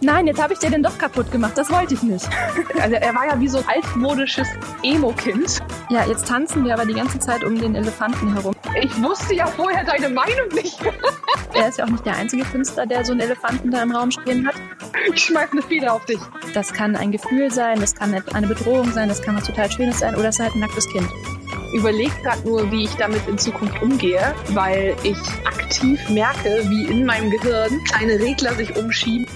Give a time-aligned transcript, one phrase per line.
[0.00, 1.52] Nein, jetzt habe ich dir den doch kaputt gemacht.
[1.56, 2.28] Das wollte ich nicht.
[2.80, 4.46] Also er war ja wie so ein altmodisches
[4.82, 5.62] Emo-Kind.
[5.88, 8.54] Ja, jetzt tanzen wir aber die ganze Zeit um den Elefanten herum.
[8.80, 10.78] Ich wusste ja vorher deine Meinung nicht.
[11.54, 14.10] Er ist ja auch nicht der einzige Künstler, der so einen Elefanten da im Raum
[14.10, 14.54] stehen hat.
[15.12, 16.20] Ich schmeiß eine Feder auf dich.
[16.54, 19.98] Das kann ein Gefühl sein, das kann eine Bedrohung sein, das kann was total Schönes
[19.98, 21.08] sein oder es ist halt ein nacktes Kind.
[21.72, 27.04] Überleg gerade nur, wie ich damit in Zukunft umgehe, weil ich aktiv merke, wie in
[27.04, 29.26] meinem Gehirn kleine Regler sich umschieben.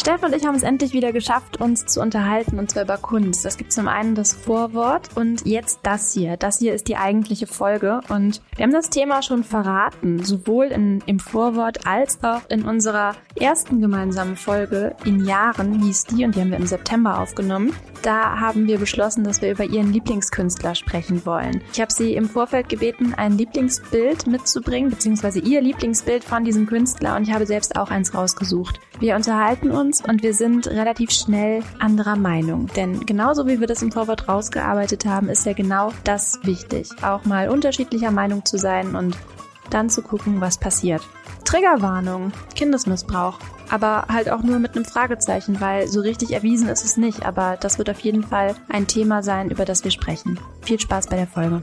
[0.00, 3.44] Steff und ich haben es endlich wieder geschafft, uns zu unterhalten, und zwar über Kunst.
[3.44, 6.36] Das gibt zum einen das Vorwort und jetzt das hier.
[6.36, 11.02] Das hier ist die eigentliche Folge und wir haben das Thema schon verraten, sowohl in,
[11.06, 16.40] im Vorwort als auch in unserer ersten gemeinsamen Folge in Jahren hieß die und die
[16.40, 17.74] haben wir im September aufgenommen.
[18.02, 21.62] Da haben wir beschlossen, dass wir über ihren Lieblingskünstler sprechen wollen.
[21.72, 27.16] Ich habe sie im Vorfeld gebeten, ein Lieblingsbild mitzubringen, beziehungsweise ihr Lieblingsbild von diesem Künstler
[27.16, 28.80] und ich habe selbst auch eins rausgesucht.
[29.00, 32.66] Wir unterhalten uns und wir sind relativ schnell anderer Meinung.
[32.74, 36.90] Denn genauso wie wir das im Vorwort rausgearbeitet haben, ist ja genau das wichtig.
[37.02, 39.16] Auch mal unterschiedlicher Meinung zu sein und
[39.70, 41.00] dann zu gucken, was passiert.
[41.44, 43.38] Triggerwarnung, Kindesmissbrauch.
[43.70, 47.24] Aber halt auch nur mit einem Fragezeichen, weil so richtig erwiesen ist es nicht.
[47.24, 50.40] Aber das wird auf jeden Fall ein Thema sein, über das wir sprechen.
[50.62, 51.62] Viel Spaß bei der Folge.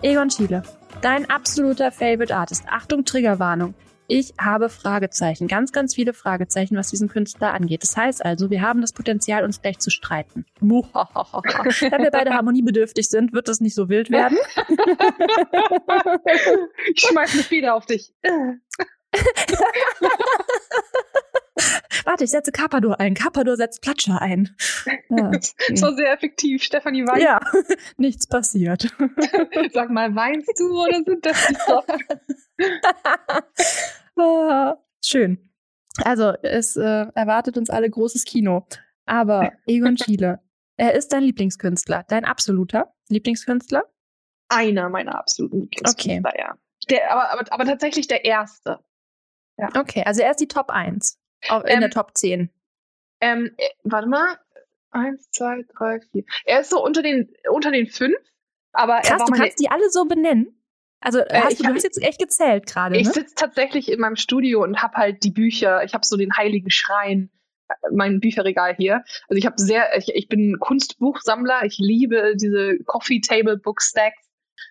[0.00, 0.62] Egon Schiele,
[1.02, 2.64] dein absoluter Favorite Artist.
[2.70, 3.74] Achtung, Triggerwarnung.
[4.14, 7.82] Ich habe Fragezeichen, ganz, ganz viele Fragezeichen, was diesen Künstler angeht.
[7.82, 10.44] Das heißt also, wir haben das Potenzial, uns gleich zu streiten.
[10.60, 14.36] da wir beide harmoniebedürftig sind, wird das nicht so wild werden.
[16.94, 18.12] ich schmeiß eine Feder auf dich.
[22.04, 23.14] Warte, ich setze Carpador ein.
[23.14, 24.54] Carpador setzt Platscher ein.
[25.08, 25.30] Ja.
[25.70, 26.62] Das war sehr effektiv.
[26.62, 27.22] Stefanie weint.
[27.22, 27.40] Ja,
[27.96, 28.94] nichts passiert.
[29.72, 32.04] Sag mal, weinst du oder sind das die Sorgen?
[34.22, 35.50] Ah, schön.
[36.04, 38.66] Also, es äh, erwartet uns alle großes Kino.
[39.04, 40.40] Aber Egon Schiele,
[40.76, 43.84] er ist dein Lieblingskünstler, dein absoluter Lieblingskünstler?
[44.48, 46.38] Einer meiner absoluten Lieblingskünstler, okay.
[46.38, 46.56] ja.
[46.88, 48.80] Der, aber, aber, aber tatsächlich der erste.
[49.58, 49.68] Ja.
[49.76, 51.18] Okay, also er ist die Top 1
[51.48, 52.50] in ähm, der Top 10.
[53.20, 54.38] Ähm, äh, warte mal.
[54.90, 56.24] Eins, zwei, drei, vier.
[56.44, 58.18] Er ist so unter den, unter den fünf,
[58.72, 60.61] aber Krass, du kannst die alle so benennen?
[61.02, 62.96] Also äh, hast du, du hast jetzt echt gezählt gerade.
[62.96, 63.12] Ich ne?
[63.12, 65.82] sitze tatsächlich in meinem Studio und habe halt die Bücher.
[65.84, 67.30] Ich habe so den Heiligen Schrein,
[67.68, 69.02] äh, mein Bücherregal hier.
[69.28, 71.64] Also ich habe sehr, ich, ich bin Kunstbuchsammler.
[71.64, 74.22] Ich liebe diese Coffee Table Book Stacks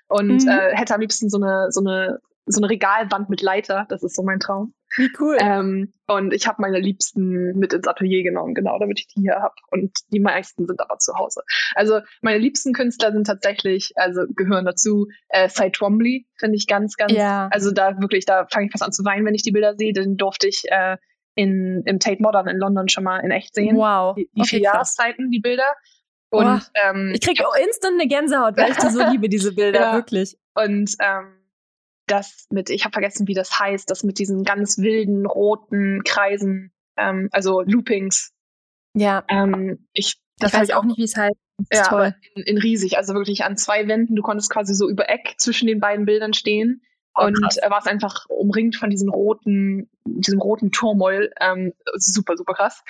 [0.08, 0.50] und mhm.
[0.50, 3.86] äh, hätte am liebsten so eine so eine so eine Regalwand mit Leiter.
[3.90, 4.74] Das ist so mein Traum.
[4.97, 5.38] Wie cool.
[5.40, 9.35] Ähm, und ich habe meine Liebsten mit ins Atelier genommen, genau, damit ich die hier
[9.35, 9.56] habe.
[9.69, 11.44] Und die meisten sind aber zu Hause.
[11.75, 16.96] Also meine liebsten Künstler sind tatsächlich, also gehören dazu, äh, Cy Twombly, finde ich ganz,
[16.96, 17.47] ganz, ja.
[17.52, 19.94] also da wirklich, da fange ich fast an zu weinen, wenn ich die Bilder sehe.
[19.94, 20.97] Den durfte ich äh,
[21.35, 23.78] in, im Tate Modern in London schon mal in echt sehen.
[23.78, 24.16] Wow.
[24.16, 25.75] Die, die okay, vier Jahreszeiten, die Bilder.
[26.29, 29.79] Und oh, ähm, ich kriege instant eine Gänsehaut, weil ich die so liebe, diese Bilder,
[29.79, 29.94] ja.
[29.94, 30.38] wirklich.
[30.53, 31.41] Und ähm,
[32.12, 36.72] das mit, ich habe vergessen, wie das heißt, das mit diesen ganz wilden roten Kreisen,
[36.98, 38.34] ähm, also Loopings.
[38.94, 39.24] Ja.
[39.30, 41.36] Ähm, ich, das weiß ich auch nicht, wie es heißt.
[41.72, 42.16] ja, toll.
[42.36, 44.16] In, in, riesig, also wirklich an zwei Wänden.
[44.16, 46.82] Du konntest quasi so über Eck zwischen den beiden Bildern stehen.
[47.16, 51.32] Oh, und äh, war es einfach umringt von diesen roten, diesem roten Turmoil.
[51.40, 52.84] Ähm, super, super krass.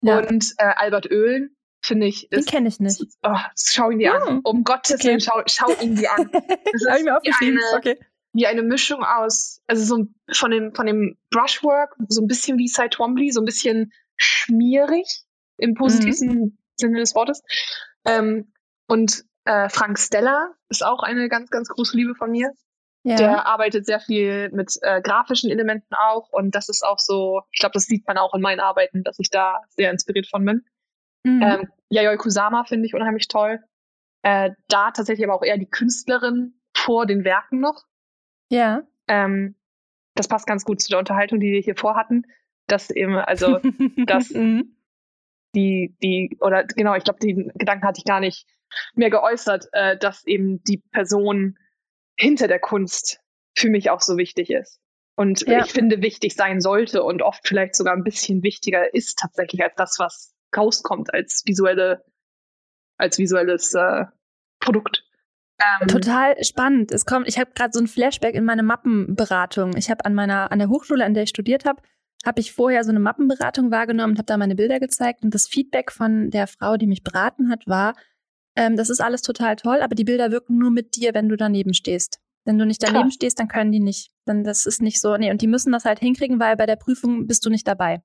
[0.00, 0.18] Ja.
[0.18, 2.28] Und äh, Albert Oehlen, finde ich.
[2.30, 3.02] Den kenne ich nicht.
[3.22, 4.16] Oh, schau ihn dir ja.
[4.16, 4.40] an.
[4.42, 5.08] Um Gottes okay.
[5.08, 6.30] Willen, schau, schau ihn dir an.
[6.32, 7.60] Das habe ich mir aufgeschrieben.
[7.76, 7.98] Okay
[8.34, 12.68] wie eine Mischung aus, also so von dem, von dem Brushwork, so ein bisschen wie
[12.68, 15.24] Cy Twombly, so ein bisschen schmierig
[15.56, 16.58] im positivsten mhm.
[16.76, 17.42] Sinne des Wortes.
[18.04, 18.52] Ähm,
[18.88, 22.50] und äh, Frank Stella ist auch eine ganz, ganz große Liebe von mir.
[23.04, 23.16] Ja.
[23.16, 27.60] Der arbeitet sehr viel mit äh, grafischen Elementen auch und das ist auch so, ich
[27.60, 30.64] glaube, das sieht man auch in meinen Arbeiten, dass ich da sehr inspiriert von bin.
[31.22, 31.42] Mhm.
[31.42, 33.62] Ähm, Yayoi Kusama finde ich unheimlich toll.
[34.22, 37.84] Äh, da tatsächlich aber auch eher die Künstlerin vor den Werken noch.
[38.50, 38.82] Ja.
[39.08, 39.54] Ähm,
[40.14, 42.24] das passt ganz gut zu der Unterhaltung, die wir hier vorhatten,
[42.66, 43.58] dass eben, also,
[44.06, 44.76] dass Mhm.
[45.54, 48.46] die, die, oder genau, ich glaube, den Gedanken hatte ich gar nicht
[48.94, 51.58] mehr geäußert, äh, dass eben die Person
[52.16, 53.20] hinter der Kunst
[53.56, 54.80] für mich auch so wichtig ist.
[55.16, 55.64] Und Ja.
[55.64, 59.74] ich finde, wichtig sein sollte und oft vielleicht sogar ein bisschen wichtiger ist tatsächlich als
[59.76, 62.04] das, was rauskommt als visuelle,
[62.96, 64.06] als visuelles äh,
[64.58, 65.03] Produkt.
[65.58, 66.92] Ähm, Total spannend.
[66.92, 69.76] Es kommt, ich habe gerade so ein Flashback in meine Mappenberatung.
[69.76, 71.80] Ich habe an meiner, an der Hochschule, an der ich studiert habe,
[72.24, 75.92] habe ich vorher so eine Mappenberatung wahrgenommen, habe da meine Bilder gezeigt und das Feedback
[75.92, 77.94] von der Frau, die mich beraten hat, war,
[78.56, 81.36] ähm, das ist alles total toll, aber die Bilder wirken nur mit dir, wenn du
[81.36, 82.20] daneben stehst.
[82.44, 83.14] Wenn du nicht daneben Krass.
[83.14, 84.12] stehst, dann können die nicht.
[84.26, 85.16] Dann das ist nicht so.
[85.16, 88.02] Nee, und die müssen das halt hinkriegen, weil bei der Prüfung bist du nicht dabei.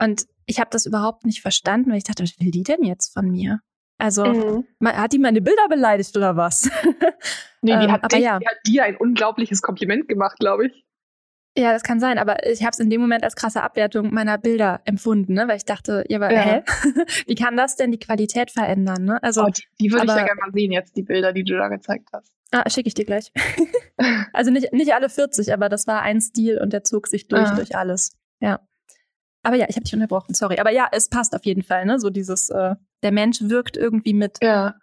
[0.00, 3.12] Und ich habe das überhaupt nicht verstanden, weil ich dachte, was will die denn jetzt
[3.12, 3.60] von mir?
[3.98, 4.64] Also mhm.
[4.84, 6.70] hat die meine Bilder beleidigt oder was?
[7.62, 8.38] nee, die, ähm, hat dich, ja.
[8.38, 10.84] die hat dir ein unglaubliches Kompliment gemacht, glaube ich.
[11.56, 14.38] Ja, das kann sein, aber ich habe es in dem Moment als krasse Abwertung meiner
[14.38, 15.48] Bilder empfunden, ne?
[15.48, 16.40] weil ich dachte, ja, aber ja.
[16.40, 16.62] hä?
[17.26, 19.04] Wie kann das denn die Qualität verändern?
[19.04, 19.20] Ne?
[19.24, 21.56] Also, oh, die, die würde ich ja gerne mal sehen, jetzt die Bilder, die du
[21.56, 22.32] da gezeigt hast.
[22.52, 23.32] Ah, schicke ich dir gleich.
[24.32, 27.48] also nicht, nicht alle 40, aber das war ein Stil und der zog sich durch,
[27.48, 27.56] ah.
[27.56, 28.16] durch alles.
[28.40, 28.60] Ja.
[29.48, 30.58] Aber ja, ich habe dich unterbrochen, sorry.
[30.58, 31.98] Aber ja, es passt auf jeden Fall, ne?
[31.98, 34.36] So dieses, äh, der Mensch wirkt irgendwie mit.
[34.42, 34.74] Ja.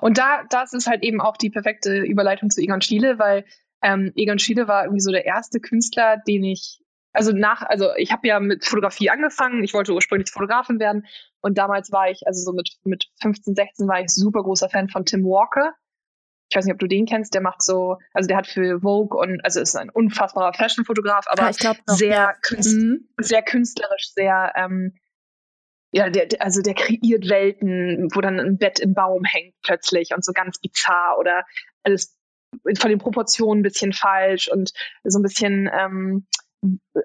[0.00, 3.44] Und da, das ist halt eben auch die perfekte Überleitung zu Egon Schiele, weil
[3.82, 6.80] ähm, Egon Schiele war irgendwie so der erste Künstler, den ich,
[7.12, 11.04] also nach, also ich habe ja mit Fotografie angefangen, ich wollte ursprünglich Fotografin werden
[11.42, 14.88] und damals war ich, also so mit, mit 15, 16 war ich super großer Fan
[14.88, 15.74] von Tim Walker.
[16.48, 19.18] Ich weiß nicht, ob du den kennst, der macht so, also der hat für Vogue
[19.18, 23.08] und, also ist ein unfassbarer Fashion-Fotograf, aber ja, glaub, sehr, künst, mhm.
[23.18, 24.94] sehr künstlerisch, sehr, ähm,
[25.92, 30.24] ja, der, also der kreiert Welten, wo dann ein Bett im Baum hängt plötzlich und
[30.24, 31.44] so ganz bizarr oder
[31.82, 32.16] alles
[32.78, 34.72] von den Proportionen ein bisschen falsch und
[35.04, 36.26] so ein bisschen ähm,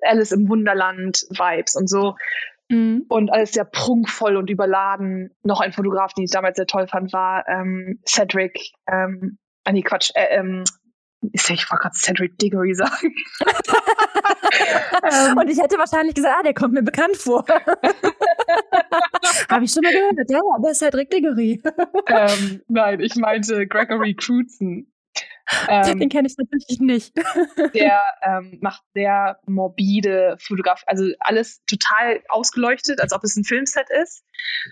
[0.01, 2.15] Alice im Wunderland Vibes und so.
[2.73, 3.05] Mhm.
[3.07, 5.29] Und alles sehr prunkvoll und überladen.
[5.43, 9.83] Noch ein Fotograf, den ich damals sehr toll fand, war ähm, Cedric, ähm, ah nee,
[9.83, 10.63] Quatsch, äh, ähm,
[11.31, 13.13] ich wollte gerade Cedric Diggory sagen.
[15.03, 17.45] ähm, und ich hätte wahrscheinlich gesagt, ah, der kommt mir bekannt vor.
[19.49, 21.61] Habe ich schon mal gehört, ja, aber Cedric Diggory.
[22.07, 24.91] ähm, nein, ich meinte Gregory Crutzen.
[25.67, 27.13] Ähm, Den kenne ich natürlich nicht.
[27.73, 33.87] der ähm, macht sehr morbide Fotografie, also alles total ausgeleuchtet, als ob es ein Filmset
[34.01, 34.23] ist.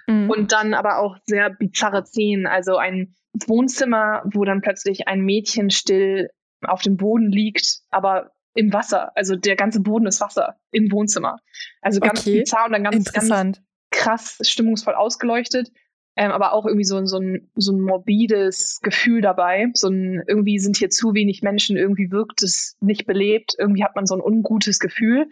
[0.07, 0.29] Mhm.
[0.29, 3.15] Und dann aber auch sehr bizarre Szenen, also ein
[3.47, 6.29] Wohnzimmer, wo dann plötzlich ein Mädchen still
[6.63, 9.11] auf dem Boden liegt, aber im Wasser.
[9.15, 11.37] Also der ganze Boden ist Wasser im Wohnzimmer.
[11.81, 12.39] Also ganz okay.
[12.39, 15.69] bizarr und dann ganz, ganz krass stimmungsvoll ausgeleuchtet
[16.15, 19.69] ähm, aber auch irgendwie so, so, ein, so ein morbides Gefühl dabei.
[19.73, 23.95] So ein, irgendwie sind hier zu wenig Menschen, irgendwie wirkt es nicht belebt, irgendwie hat
[23.95, 25.27] man so ein ungutes Gefühl.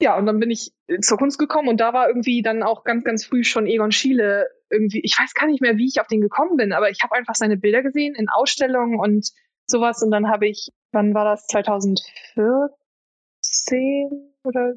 [0.00, 3.04] Ja, und dann bin ich zur Kunst gekommen und da war irgendwie dann auch ganz,
[3.04, 6.20] ganz früh schon Egon Schiele irgendwie, ich weiß gar nicht mehr, wie ich auf den
[6.20, 9.30] gekommen bin, aber ich habe einfach seine Bilder gesehen in Ausstellungen und
[9.66, 14.74] sowas und dann habe ich, wann war das, 2014 oder,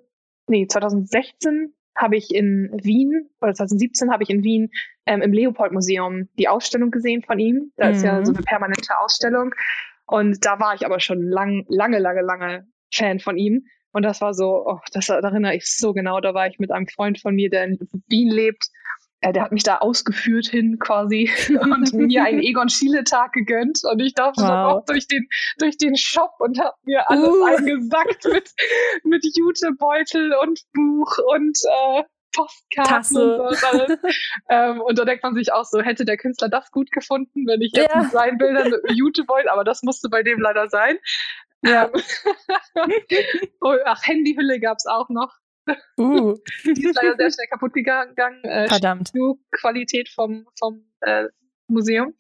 [0.48, 4.70] nee, 2016 habe ich in Wien, oder 2017 habe ich in Wien
[5.06, 7.72] ähm, im Leopold-Museum die Ausstellung gesehen von ihm.
[7.78, 7.94] Da mhm.
[7.94, 8.38] ist ja so mhm.
[8.38, 9.54] eine permanente Ausstellung.
[10.06, 13.66] Und da war ich aber schon lang, lange, lange, lange Fan von ihm.
[13.92, 16.20] Und das war so, oh, das da erinnere ich so genau.
[16.20, 18.68] Da war ich mit einem Freund von mir, der in Wien lebt.
[19.26, 23.80] Äh, der hat mich da ausgeführt hin quasi und mir einen Egon Schiele-Tag gegönnt.
[23.84, 24.48] Und ich durfte wow.
[24.48, 25.28] dann auch durch den,
[25.58, 27.44] durch den Shop und habe mir alles uh.
[27.44, 28.52] eingesackt mit,
[29.04, 31.58] mit Jutebeutel und Buch und
[31.98, 32.04] äh,
[32.36, 34.00] Postkarten und so alles.
[34.50, 37.62] ähm, und da denkt man sich auch so, hätte der Künstler das gut gefunden, wenn
[37.62, 38.02] ich jetzt ja.
[38.02, 40.98] mit seinen Bildern Jutebeutel, aber das musste bei dem leider sein.
[41.64, 41.90] Ja.
[42.76, 42.92] Ähm,
[43.62, 45.34] oh, ach, Handyhülle gab's auch noch.
[45.98, 46.36] Uh.
[46.66, 48.16] Die ist leider sehr schnell kaputt gegangen.
[48.44, 49.12] Äh, Verdammt.
[49.52, 51.26] Qualität vom, vom äh,
[51.68, 52.14] Museum.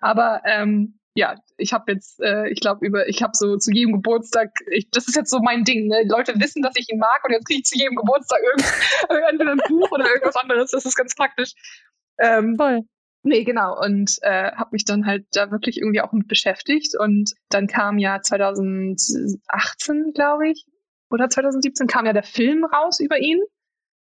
[0.00, 3.92] Aber ähm, ja, ich habe jetzt, äh, ich glaube, über, ich habe so zu jedem
[3.92, 6.04] Geburtstag, ich, das ist jetzt so mein Ding, ne?
[6.08, 8.64] Leute wissen, dass ich ihn mag und jetzt kriege ich zu jedem Geburtstag irgend,
[9.30, 10.70] entweder ein Buch oder irgendwas anderes.
[10.70, 11.52] Das ist ganz praktisch.
[12.18, 12.82] Ähm, Voll.
[13.24, 13.78] Nee, genau.
[13.78, 16.96] Und äh, habe mich dann halt da wirklich irgendwie auch mit beschäftigt.
[16.98, 20.66] Und dann kam ja 2018, glaube ich,
[21.12, 23.40] oder 2017 kam ja der Film raus über ihn.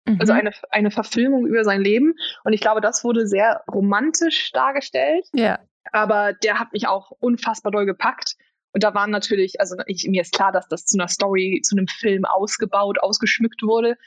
[0.05, 0.21] Also mhm.
[0.21, 2.13] Also eine, eine Verfilmung über sein Leben.
[2.43, 5.27] Und ich glaube, das wurde sehr romantisch dargestellt.
[5.33, 5.59] Ja.
[5.91, 8.35] Aber der hat mich auch unfassbar doll gepackt.
[8.73, 11.75] Und da waren natürlich, also ich, mir ist klar, dass das zu einer Story, zu
[11.75, 13.97] einem Film ausgebaut, ausgeschmückt wurde.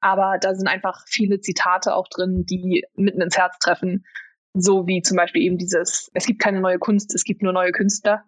[0.00, 4.04] Aber da sind einfach viele Zitate auch drin, die mitten ins Herz treffen.
[4.52, 7.72] So wie zum Beispiel eben dieses, es gibt keine neue Kunst, es gibt nur neue
[7.72, 8.24] Künstler.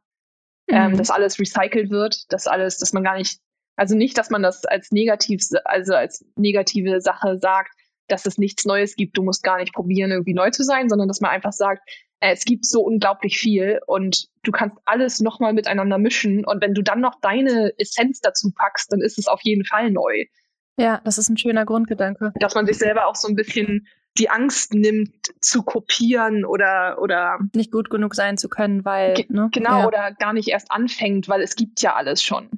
[0.69, 0.93] Ähm, mhm.
[0.93, 3.41] Ähm, dass alles recycelt wird, dass alles, dass man gar nicht,
[3.79, 7.71] also nicht, dass man das als negativ, also als negative Sache sagt,
[8.09, 11.07] dass es nichts Neues gibt, du musst gar nicht probieren, irgendwie neu zu sein, sondern
[11.07, 15.53] dass man einfach sagt, äh, es gibt so unglaublich viel und du kannst alles nochmal
[15.53, 19.41] miteinander mischen und wenn du dann noch deine Essenz dazu packst, dann ist es auf
[19.43, 20.25] jeden Fall neu.
[20.77, 22.33] Ja, das ist ein schöner Grundgedanke.
[22.41, 27.39] Dass man sich selber auch so ein bisschen die Angst nimmt, zu kopieren oder oder
[27.55, 29.51] nicht gut genug sein zu können, weil ne?
[29.53, 29.87] genau ja.
[29.87, 32.49] oder gar nicht erst anfängt, weil es gibt ja alles schon.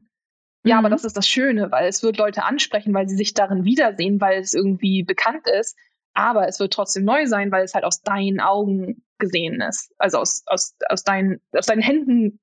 [0.64, 0.80] Ja, mhm.
[0.80, 4.20] aber das ist das Schöne, weil es wird Leute ansprechen, weil sie sich darin wiedersehen,
[4.20, 5.76] weil es irgendwie bekannt ist.
[6.12, 9.92] Aber es wird trotzdem neu sein, weil es halt aus deinen Augen gesehen ist.
[9.98, 12.40] Also aus, aus, aus, deinen, aus deinen Händen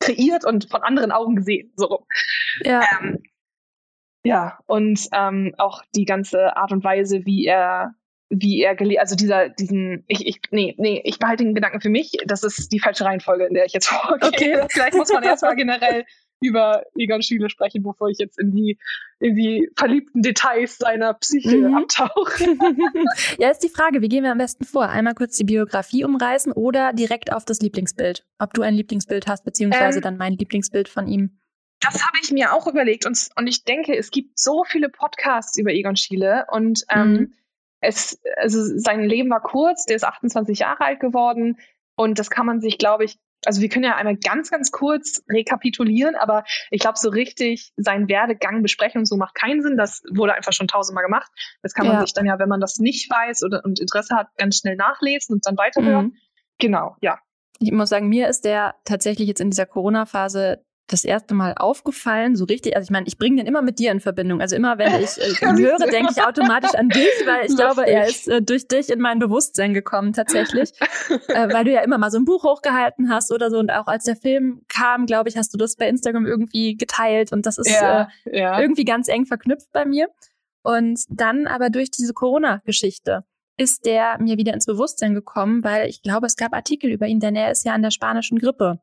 [0.00, 1.72] kreiert und von anderen Augen gesehen.
[1.76, 2.06] So.
[2.64, 2.82] Ja.
[2.98, 3.22] Ähm,
[4.22, 7.94] ja, und ähm, auch die ganze Art und Weise, wie er
[8.30, 11.90] wie er gelebt, also dieser, diesen, ich, ich, nee, nee, ich behalte den Gedanken für
[11.90, 12.12] mich.
[12.26, 14.28] Das ist die falsche Reihenfolge, in der ich jetzt vorgehe.
[14.28, 14.66] Okay.
[14.70, 16.04] Vielleicht muss man erstmal generell
[16.40, 18.78] über Egon Schiele sprechen, bevor ich jetzt in die,
[19.18, 21.74] in die verliebten Details seiner Psyche mhm.
[21.74, 22.44] abtauche.
[23.38, 24.88] ja, ist die Frage, wie gehen wir am besten vor?
[24.88, 28.24] Einmal kurz die Biografie umreißen oder direkt auf das Lieblingsbild?
[28.38, 31.38] Ob du ein Lieblingsbild hast, beziehungsweise ähm, dann mein Lieblingsbild von ihm?
[31.80, 35.58] Das habe ich mir auch überlegt und, und ich denke, es gibt so viele Podcasts
[35.58, 37.34] über Egon Schiele und ähm, mhm.
[37.80, 41.58] es, also sein Leben war kurz, der ist 28 Jahre alt geworden
[41.96, 45.22] und das kann man sich, glaube ich, also wir können ja einmal ganz, ganz kurz
[45.28, 49.76] rekapitulieren, aber ich glaube, so richtig seinen Werdegang besprechen und so macht keinen Sinn.
[49.76, 51.30] Das wurde einfach schon tausendmal gemacht.
[51.62, 52.00] Das kann man ja.
[52.02, 55.34] sich dann ja, wenn man das nicht weiß oder und Interesse hat, ganz schnell nachlesen
[55.34, 56.06] und dann weiterhören.
[56.06, 56.16] Mhm.
[56.58, 57.18] Genau, ja.
[57.58, 62.34] Ich muss sagen, mir ist der tatsächlich jetzt in dieser Corona-Phase das erste Mal aufgefallen,
[62.34, 62.76] so richtig.
[62.76, 64.40] Also ich meine, ich bringe den immer mit dir in Verbindung.
[64.40, 67.56] Also immer, wenn ich äh, ihn höre, denke ich automatisch an dich, weil ich Lustig.
[67.56, 70.72] glaube, er ist äh, durch dich in mein Bewusstsein gekommen tatsächlich,
[71.28, 73.58] äh, weil du ja immer mal so ein Buch hochgehalten hast oder so.
[73.58, 77.32] Und auch als der Film kam, glaube ich, hast du das bei Instagram irgendwie geteilt
[77.32, 78.60] und das ist ja, äh, ja.
[78.60, 80.08] irgendwie ganz eng verknüpft bei mir.
[80.62, 83.24] Und dann aber durch diese Corona-Geschichte
[83.56, 87.20] ist der mir wieder ins Bewusstsein gekommen, weil ich glaube, es gab Artikel über ihn,
[87.20, 88.80] denn er ist ja an der spanischen Grippe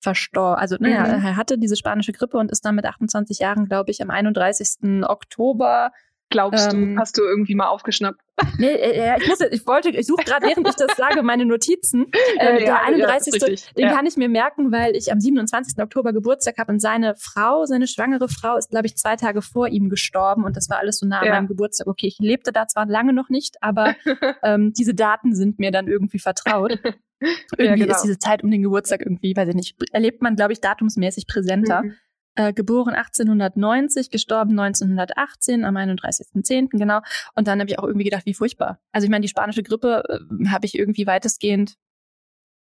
[0.00, 0.60] verstorben.
[0.60, 1.24] Also naja, mhm.
[1.24, 5.02] er hatte diese spanische Grippe und ist dann mit 28 Jahren, glaube ich, am 31.
[5.04, 5.92] Oktober
[6.30, 8.20] Glaubst ähm, du, hast du irgendwie mal aufgeschnappt?
[8.56, 12.06] Nee, äh, ich, muss, ich wollte, ich suche gerade, während ich das sage, meine Notizen.
[12.38, 13.34] Äh, ja, der 31.
[13.42, 13.94] Ja, den ja.
[13.94, 15.82] kann ich mir merken, weil ich am 27.
[15.82, 19.68] Oktober Geburtstag habe und seine Frau, seine schwangere Frau, ist, glaube ich, zwei Tage vor
[19.68, 21.86] ihm gestorben und das war alles so nah an meinem Geburtstag.
[21.86, 23.94] Okay, ich lebte da zwar lange noch nicht, aber
[24.42, 26.78] ähm, diese Daten sind mir dann irgendwie vertraut.
[27.56, 27.94] Irgendwie genau.
[27.94, 31.26] ist diese Zeit um den Geburtstag irgendwie, weiß ich nicht, erlebt man, glaube ich, datumsmäßig
[31.26, 31.82] präsenter.
[31.82, 31.94] Mhm.
[32.36, 36.68] Äh, geboren 1890, gestorben 1918 am 31.10.
[36.70, 37.00] genau.
[37.34, 38.80] Und dann habe ich auch irgendwie gedacht, wie furchtbar.
[38.92, 41.74] Also ich meine, die spanische Grippe äh, habe ich irgendwie weitestgehend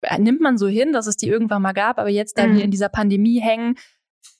[0.03, 2.57] äh, nimmt man so hin, dass es die irgendwann mal gab, aber jetzt, da mhm.
[2.57, 3.75] wir in dieser Pandemie hängen,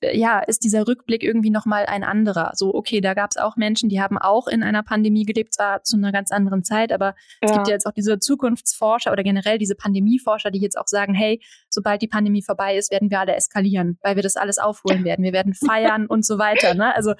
[0.03, 2.53] ja, ist dieser Rückblick irgendwie nochmal ein anderer.
[2.55, 5.83] So, okay, da gab es auch Menschen, die haben auch in einer Pandemie gelebt, zwar
[5.83, 7.15] zu einer ganz anderen Zeit, aber ja.
[7.43, 11.15] es gibt ja jetzt auch diese Zukunftsforscher oder generell diese Pandemieforscher, die jetzt auch sagen,
[11.15, 15.05] hey, sobald die Pandemie vorbei ist, werden wir alle eskalieren, weil wir das alles aufholen
[15.05, 15.25] werden.
[15.25, 16.75] Wir werden feiern und so weiter.
[16.75, 16.95] Ne?
[16.95, 17.15] Also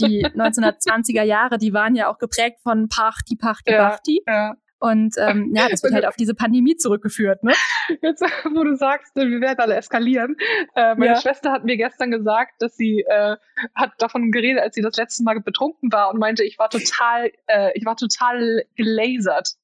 [0.00, 4.22] die 1920er Jahre, die waren ja auch geprägt von Party, Party, ja, Party.
[4.26, 4.54] Ja.
[4.84, 7.42] Und ähm, ja, das wird halt auf diese Pandemie zurückgeführt.
[7.42, 7.54] Ne?
[8.02, 8.22] Jetzt,
[8.52, 10.36] wo du sagst, wir werden alle eskalieren.
[10.74, 11.20] Äh, meine ja.
[11.22, 13.36] Schwester hat mir gestern gesagt, dass sie äh,
[13.74, 17.32] hat davon geredet, als sie das letzte Mal betrunken war und meinte, ich war total,
[17.46, 19.54] äh, ich war total gelasert.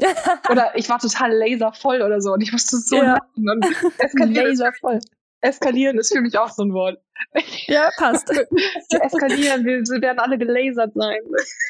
[0.50, 3.12] oder ich war total laservoll oder so und ich musste so ja.
[3.12, 3.64] lachen und
[3.98, 4.48] eskalieren.
[4.48, 4.98] Laservoll.
[5.44, 6.98] Eskalieren ist für mich auch so ein Wort.
[7.66, 8.30] Ja, passt.
[8.90, 11.20] eskalieren, wir, wir, werden alle gelasert sein.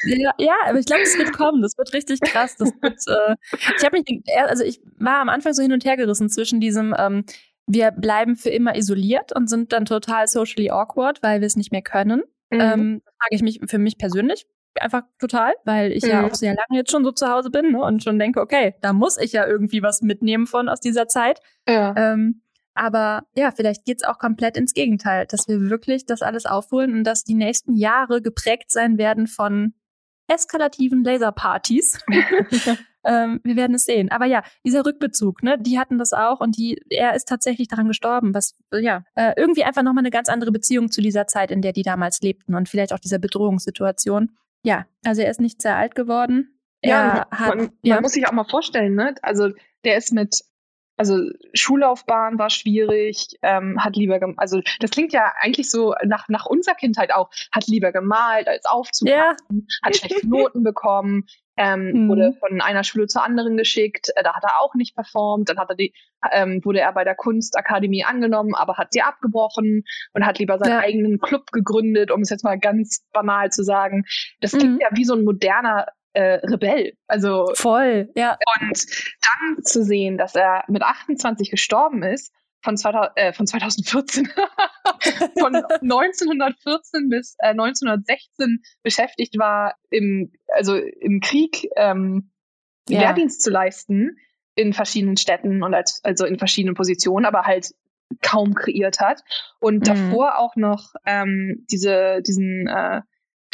[0.05, 1.61] Ja, ja aber ich glaube, das wird kommen.
[1.61, 2.55] Das wird richtig krass.
[2.55, 3.35] Das wird, äh,
[3.77, 6.95] ich habe mich, also ich war am Anfang so hin und her gerissen zwischen diesem,
[6.97, 7.25] ähm,
[7.67, 11.71] wir bleiben für immer isoliert und sind dann total socially awkward, weil wir es nicht
[11.71, 12.23] mehr können.
[12.51, 12.59] Mhm.
[12.61, 14.45] Ähm, frage ich mich für mich persönlich
[14.79, 16.09] einfach total, weil ich mhm.
[16.09, 18.75] ja auch sehr lange jetzt schon so zu Hause bin ne, und schon denke, okay,
[18.81, 21.39] da muss ich ja irgendwie was mitnehmen von aus dieser Zeit.
[21.67, 21.93] Ja.
[21.97, 22.41] Ähm,
[22.75, 27.03] aber ja, vielleicht geht's auch komplett ins Gegenteil, dass wir wirklich das alles aufholen und
[27.05, 29.73] dass die nächsten Jahre geprägt sein werden von
[30.27, 32.03] eskalativen Laserpartys.
[33.05, 34.11] ähm, wir werden es sehen.
[34.11, 37.87] Aber ja, dieser Rückbezug, ne, die hatten das auch und die, er ist tatsächlich daran
[37.87, 41.61] gestorben, was ja äh, irgendwie einfach nochmal eine ganz andere Beziehung zu dieser Zeit, in
[41.61, 44.31] der die damals lebten und vielleicht auch dieser Bedrohungssituation.
[44.63, 46.59] Ja, also er ist nicht sehr alt geworden.
[46.83, 47.95] Ja, er hat, man, ja.
[47.95, 49.15] man muss sich auch mal vorstellen, ne?
[49.21, 49.49] Also
[49.85, 50.41] der ist mit
[50.97, 51.17] also
[51.53, 56.75] Schullaufbahn war schwierig, ähm, hat lieber, also das klingt ja eigentlich so nach, nach unserer
[56.75, 59.35] Kindheit auch, hat lieber gemalt als aufzupassen, ja.
[59.83, 61.25] hat schlechte Noten bekommen,
[61.57, 62.09] ähm, mhm.
[62.09, 65.57] wurde von einer Schule zur anderen geschickt, äh, da hat er auch nicht performt, dann
[65.57, 65.93] hat er die,
[66.31, 69.83] ähm, wurde er bei der Kunstakademie angenommen, aber hat sie abgebrochen
[70.13, 70.79] und hat lieber seinen ja.
[70.79, 74.03] eigenen Club gegründet, um es jetzt mal ganz banal zu sagen.
[74.41, 74.79] Das klingt mhm.
[74.81, 76.93] ja wie so ein moderner äh, Rebell.
[77.07, 78.37] Also voll, ja.
[78.61, 78.85] Und
[79.21, 84.27] dann zu sehen, dass er mit 28 gestorben ist, von, 2000, äh, von 2014,
[85.39, 92.31] von 1914 bis äh, 1916 beschäftigt war, im, also im Krieg ähm,
[92.89, 93.01] ja.
[93.01, 94.17] Wehrdienst zu leisten
[94.55, 97.71] in verschiedenen Städten und als, also in verschiedenen Positionen, aber halt
[98.21, 99.21] kaum kreiert hat.
[99.59, 99.83] Und mhm.
[99.83, 103.01] davor auch noch ähm, diese, diesen äh,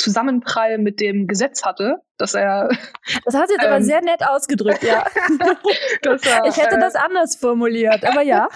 [0.01, 2.69] Zusammenprall mit dem Gesetz hatte, dass er.
[3.25, 5.05] Das hat jetzt ähm, aber sehr nett ausgedrückt, ja.
[6.03, 8.47] er, ich hätte äh, das anders formuliert, aber ja.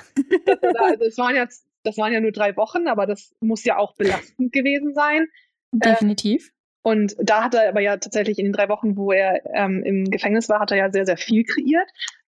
[1.00, 4.52] das waren jetzt, das waren ja nur drei Wochen, aber das muss ja auch belastend
[4.52, 5.28] gewesen sein.
[5.72, 6.48] Definitiv.
[6.48, 6.52] Äh,
[6.90, 10.06] und da hat er aber ja tatsächlich in den drei Wochen, wo er ähm, im
[10.06, 11.90] Gefängnis war, hat er ja sehr, sehr viel kreiert.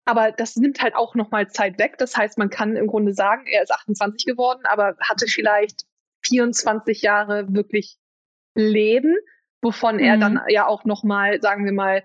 [0.05, 1.99] Aber das nimmt halt auch nochmal Zeit weg.
[1.99, 5.85] Das heißt, man kann im Grunde sagen, er ist 28 geworden, aber hatte vielleicht
[6.25, 7.98] 24 Jahre wirklich
[8.61, 9.15] Leben,
[9.61, 10.03] wovon mhm.
[10.03, 12.03] er dann ja auch nochmal, sagen wir mal,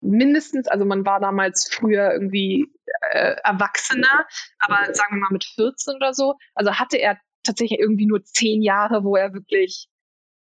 [0.00, 2.70] mindestens, also man war damals früher irgendwie
[3.12, 4.26] äh, Erwachsener,
[4.58, 8.62] aber sagen wir mal mit 14 oder so, also hatte er tatsächlich irgendwie nur zehn
[8.62, 9.88] Jahre, wo er wirklich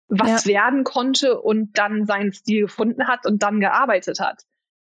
[0.10, 0.54] was ja.
[0.54, 4.44] werden konnte und dann seinen Stil gefunden hat und dann gearbeitet hat.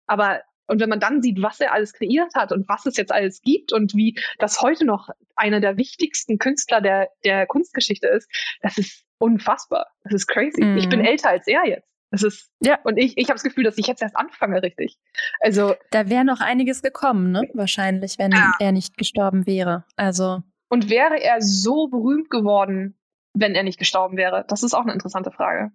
[0.08, 3.12] Aber und wenn man dann sieht, was er alles kreiert hat und was es jetzt
[3.12, 8.30] alles gibt und wie das heute noch einer der wichtigsten Künstler der, der Kunstgeschichte ist,
[8.62, 9.88] das ist unfassbar.
[10.04, 10.64] Das ist crazy.
[10.64, 10.78] Mhm.
[10.78, 11.06] Ich bin mhm.
[11.06, 11.88] älter als er jetzt.
[12.12, 12.80] Das ist, ja.
[12.84, 14.98] Und ich, ich habe das Gefühl, dass ich jetzt erst anfange, richtig.
[15.42, 15.76] Also.
[15.92, 17.44] Da wäre noch einiges gekommen, ne?
[17.54, 18.54] Wahrscheinlich, wenn ja.
[18.60, 19.86] er nicht gestorben wäre.
[19.96, 20.42] Also.
[20.70, 23.00] Und wäre er so berühmt geworden,
[23.34, 24.46] wenn er nicht gestorben wäre?
[24.48, 25.72] Das ist auch eine interessante Frage.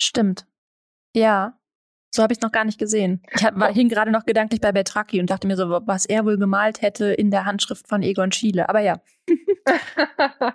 [0.00, 0.46] Stimmt.
[1.14, 1.59] Ja.
[2.10, 3.22] So habe ich es noch gar nicht gesehen.
[3.34, 6.24] Ich hab, war, hing gerade noch gedanklich bei Betraki und dachte mir so, was er
[6.24, 8.68] wohl gemalt hätte in der Handschrift von Egon Schiele.
[8.68, 9.00] Aber ja.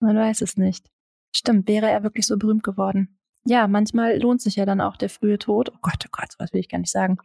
[0.00, 0.90] Man weiß es nicht.
[1.34, 5.08] Stimmt, wäre er wirklich so berühmt geworden ja, manchmal lohnt sich ja dann auch der
[5.08, 5.70] frühe Tod.
[5.72, 7.18] Oh Gott, oh Gott, was will ich gar nicht sagen.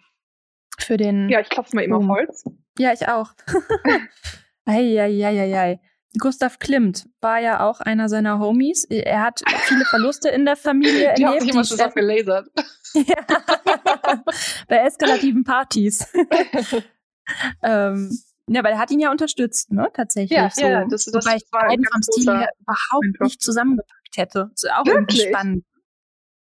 [0.79, 1.29] Für den.
[1.29, 2.45] Ja, ich klopfe mal immer auf Holz.
[2.77, 3.33] Ja, ich auch.
[4.65, 5.79] Eieieiei.
[6.19, 8.83] Gustav Klimt war ja auch einer seiner Homies.
[8.85, 11.25] Er hat viele Verluste in der Familie die erlebt.
[11.25, 12.49] Haben sich immer zusammen gelasert.
[12.93, 14.23] Ja.
[14.67, 16.07] Bei eskalativen Partys.
[17.63, 18.17] ähm,
[18.47, 19.89] ja, weil er hat ihn ja unterstützt, ne?
[19.93, 20.37] Tatsächlich.
[20.37, 20.61] Ja, so.
[20.61, 24.49] ja das, das Wobei ich beiden vom Stil her überhaupt nicht zusammengepackt hätte.
[24.51, 25.19] Das ist auch Wirklich?
[25.19, 25.65] irgendwie spannend.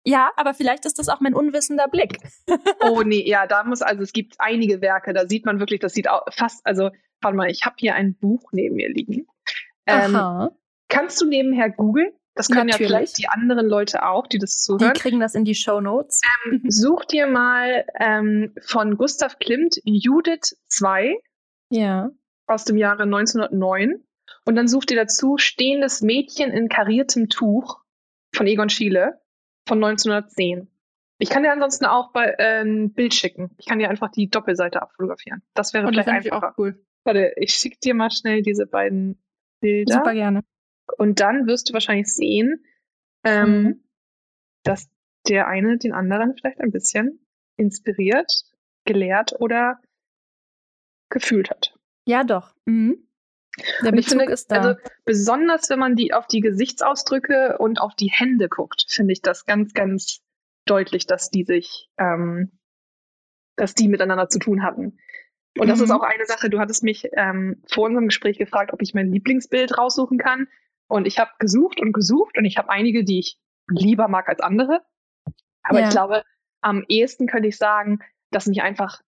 [0.05, 2.17] Ja, aber vielleicht ist das auch mein unwissender Blick.
[2.79, 5.93] oh nee, ja, da muss, also es gibt einige Werke, da sieht man wirklich, das
[5.93, 6.89] sieht auch fast, also,
[7.21, 9.27] warte mal, ich habe hier ein Buch neben mir liegen.
[9.85, 10.51] Ähm, Aha.
[10.87, 12.11] Kannst du nebenher googeln?
[12.39, 12.89] Das können Natürlich.
[12.89, 14.93] ja vielleicht die anderen Leute auch, die das zuhören.
[14.93, 16.21] Die kriegen das in die Show Notes.
[16.45, 21.17] Ähm, such dir mal ähm, von Gustav Klimt Judith 2
[21.69, 22.11] ja.
[22.47, 24.05] aus dem Jahre 1909
[24.45, 27.81] und dann such dir dazu Stehendes Mädchen in kariertem Tuch
[28.33, 29.19] von Egon Schiele
[29.67, 30.69] von 1910.
[31.17, 33.53] Ich kann dir ansonsten auch bei äh, ein Bild schicken.
[33.57, 35.41] Ich kann dir einfach die Doppelseite abfotografieren.
[35.55, 36.53] Das wäre Und vielleicht einfacher.
[36.53, 36.81] Auch cool.
[37.03, 39.21] Warte, ich schicke dir mal schnell diese beiden
[39.59, 39.95] Bilder.
[39.95, 40.45] Super gerne.
[40.97, 42.63] Und dann wirst du wahrscheinlich sehen,
[43.23, 43.83] ähm, mhm.
[44.63, 44.89] dass
[45.27, 47.25] der eine den anderen vielleicht ein bisschen
[47.57, 48.31] inspiriert,
[48.85, 49.79] gelehrt oder
[51.09, 51.75] gefühlt hat.
[52.05, 52.55] Ja, doch.
[52.65, 53.07] Mhm.
[53.83, 54.55] Der Bezug finde, ist da.
[54.55, 59.21] Also besonders wenn man die auf die Gesichtsausdrücke und auf die Hände guckt, finde ich
[59.21, 60.21] das ganz, ganz
[60.65, 62.51] deutlich, dass die sich, ähm,
[63.57, 64.99] dass die miteinander zu tun hatten.
[65.57, 65.69] Und mhm.
[65.69, 65.95] das ist mhm.
[65.95, 69.77] auch eine Sache, du hattest mich ähm, vor unserem Gespräch gefragt, ob ich mein Lieblingsbild
[69.77, 70.47] raussuchen kann.
[70.89, 73.37] Und ich habe gesucht und gesucht und ich habe einige, die ich
[73.69, 74.81] lieber mag als andere.
[75.61, 75.85] Aber ja.
[75.85, 76.23] ich glaube,
[76.61, 77.99] am ehesten könnte ich sagen,
[78.31, 79.01] dass mich einfach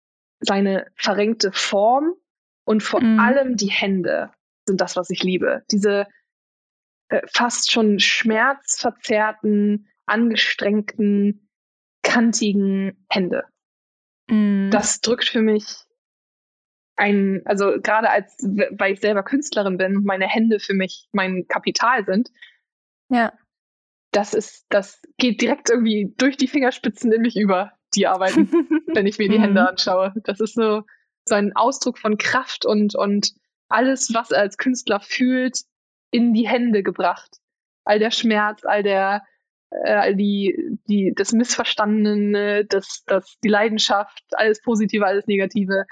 [0.40, 2.14] seine verrenkte Form
[2.64, 3.20] und vor mhm.
[3.20, 4.32] allem die Hände
[4.66, 5.62] sind das, was ich liebe.
[5.70, 6.06] Diese
[7.08, 11.48] äh, fast schon schmerzverzerrten, angestrengten,
[12.02, 13.44] kantigen Hände.
[14.28, 14.70] Mhm.
[14.72, 15.87] Das drückt für mich
[16.98, 22.04] ein, also gerade als, weil ich selber Künstlerin bin, meine Hände für mich mein Kapital
[22.04, 22.30] sind.
[23.08, 23.32] Ja.
[24.10, 28.50] Das ist, das geht direkt irgendwie durch die Fingerspitzen in mich über, die arbeiten,
[28.94, 29.68] wenn ich mir die Hände mhm.
[29.68, 30.12] anschaue.
[30.24, 30.82] Das ist so,
[31.24, 33.32] so ein Ausdruck von Kraft und, und
[33.68, 35.60] alles, was er als Künstler fühlt,
[36.10, 37.36] in die Hände gebracht.
[37.84, 39.22] All der Schmerz, all der,
[39.70, 45.84] äh, all die, die, das Missverstandene, das, das, die Leidenschaft, alles Positive, alles Negative.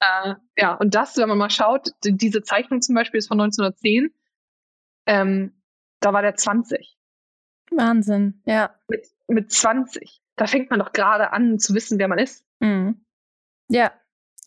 [0.00, 4.12] Äh, ja, und das, wenn man mal schaut, diese Zeichnung zum Beispiel ist von 1910.
[5.06, 5.62] Ähm,
[6.00, 6.96] da war der 20.
[7.70, 8.74] Wahnsinn, ja.
[8.88, 10.20] Mit, mit 20.
[10.36, 12.44] Da fängt man doch gerade an zu wissen, wer man ist.
[12.60, 13.04] Mhm.
[13.68, 13.92] Ja,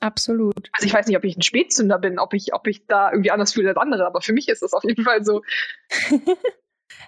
[0.03, 0.69] Absolut.
[0.73, 3.31] Also ich weiß nicht, ob ich ein Spätzünder bin, ob ich, ob ich da irgendwie
[3.31, 5.43] anders fühle als andere, aber für mich ist das auf jeden Fall so.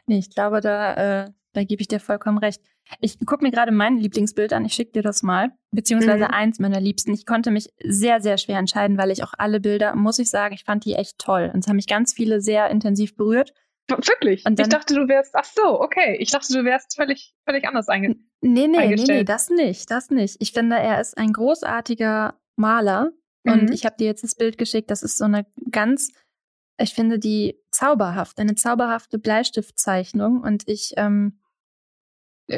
[0.08, 2.62] nee, ich glaube, da, äh, da gebe ich dir vollkommen recht.
[3.00, 6.32] Ich gucke mir gerade mein Lieblingsbild an, ich schicke dir das mal, beziehungsweise mhm.
[6.32, 7.14] eins meiner Liebsten.
[7.14, 10.54] Ich konnte mich sehr, sehr schwer entscheiden, weil ich auch alle Bilder, muss ich sagen,
[10.54, 11.50] ich fand die echt toll.
[11.54, 13.54] Und es haben mich ganz viele sehr intensiv berührt.
[13.88, 14.46] Wirklich?
[14.46, 16.18] Und dann, ich dachte, du wärst, ach so, okay.
[16.20, 20.10] Ich dachte, du wärst völlig, völlig anders einge Nee, nee, nee, nee, das nicht, das
[20.10, 20.38] nicht.
[20.40, 23.12] Ich finde, er ist ein großartiger Maler.
[23.44, 23.54] Mhm.
[23.54, 24.92] Und ich habe dir jetzt das Bild geschickt.
[24.92, 26.12] Das ist so eine ganz,
[26.80, 30.42] ich finde die zauberhaft, eine zauberhafte Bleistiftzeichnung.
[30.42, 31.40] Und ich ähm,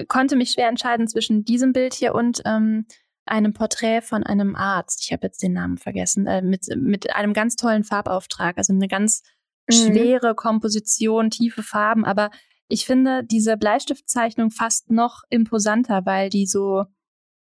[0.07, 2.85] konnte mich schwer entscheiden zwischen diesem Bild hier und ähm,
[3.25, 5.03] einem Porträt von einem Arzt.
[5.03, 6.27] Ich habe jetzt den Namen vergessen.
[6.27, 8.57] Äh, mit, mit einem ganz tollen Farbauftrag.
[8.57, 9.23] Also eine ganz
[9.69, 9.73] mhm.
[9.73, 12.05] schwere Komposition, tiefe Farben.
[12.05, 12.31] Aber
[12.67, 16.85] ich finde diese Bleistiftzeichnung fast noch imposanter, weil die so,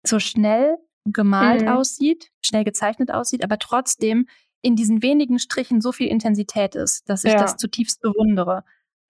[0.06, 1.68] so schnell gemalt mhm.
[1.68, 4.26] aussieht, schnell gezeichnet aussieht, aber trotzdem
[4.60, 7.38] in diesen wenigen Strichen so viel Intensität ist, dass ich ja.
[7.38, 8.64] das zutiefst bewundere.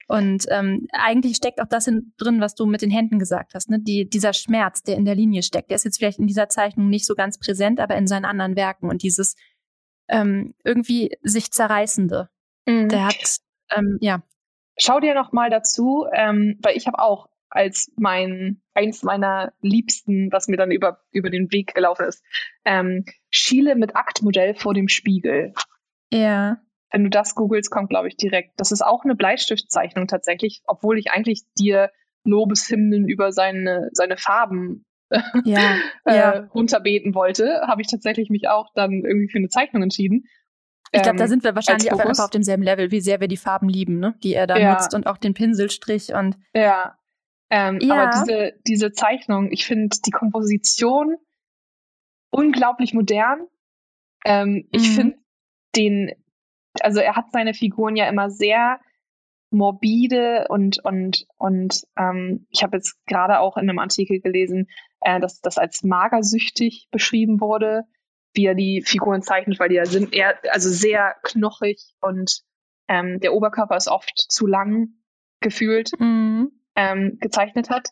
[0.08, 3.68] Und ähm, eigentlich steckt auch das in, drin, was du mit den Händen gesagt hast.
[3.68, 3.78] Ne?
[3.78, 6.88] Die, dieser Schmerz, der in der Linie steckt, der ist jetzt vielleicht in dieser Zeichnung
[6.88, 8.88] nicht so ganz präsent, aber in seinen anderen Werken.
[8.88, 9.36] Und dieses
[10.08, 12.30] ähm, irgendwie sich zerreißende,
[12.66, 12.88] mhm.
[12.88, 13.38] der hat,
[13.76, 14.22] ähm, ja.
[14.78, 20.30] Schau dir noch mal dazu, ähm, weil ich habe auch als mein eins meiner Liebsten,
[20.32, 22.22] was mir dann über über den Weg gelaufen ist,
[22.64, 25.52] ähm, Schiele mit Aktmodell vor dem Spiegel.
[26.12, 26.58] Ja.
[26.90, 28.52] Wenn du das googelst, kommt, glaube ich, direkt.
[28.56, 31.90] Das ist auch eine Bleistiftzeichnung tatsächlich, obwohl ich eigentlich dir
[32.24, 34.84] Lobeshymnen über seine, seine Farben
[35.44, 36.48] ja, äh, ja.
[36.54, 40.24] runterbeten wollte, habe ich tatsächlich mich auch dann irgendwie für eine Zeichnung entschieden.
[40.92, 43.28] Ich glaube, da ähm, sind wir wahrscheinlich auch einfach auf demselben Level, wie sehr wir
[43.28, 44.14] die Farben lieben, ne?
[44.22, 44.72] die er da ja.
[44.72, 46.36] nutzt und auch den Pinselstrich und.
[46.54, 46.96] Ja.
[47.50, 47.94] Ähm, ja.
[47.94, 51.16] Aber diese, diese Zeichnung, ich finde die Komposition
[52.30, 53.46] unglaublich modern.
[54.24, 54.68] Ähm, mhm.
[54.72, 55.18] Ich finde
[55.76, 56.12] den,
[56.84, 58.80] also er hat seine Figuren ja immer sehr
[59.50, 64.68] morbide und und und ähm, ich habe jetzt gerade auch in einem Artikel gelesen,
[65.00, 67.84] äh, dass das als magersüchtig beschrieben wurde,
[68.34, 72.42] wie er die Figuren zeichnet, weil die ja sind eher also sehr knochig und
[72.88, 74.90] ähm, der Oberkörper ist oft zu lang
[75.40, 76.50] gefühlt mhm.
[76.74, 77.88] ähm, gezeichnet hat.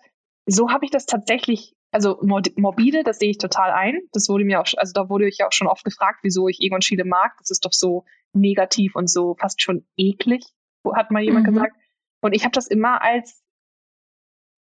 [0.47, 4.01] So habe ich das tatsächlich also morbide, das sehe ich total ein.
[4.13, 6.61] Das wurde mir auch, also da wurde ich ja auch schon oft gefragt, wieso ich
[6.61, 7.33] Egon Schiele mag.
[7.39, 8.05] Das ist doch so
[8.37, 10.45] negativ und so fast schon eklig,
[10.95, 11.55] hat mal jemand mhm.
[11.55, 11.77] gesagt.
[12.21, 13.43] Und ich habe das immer als,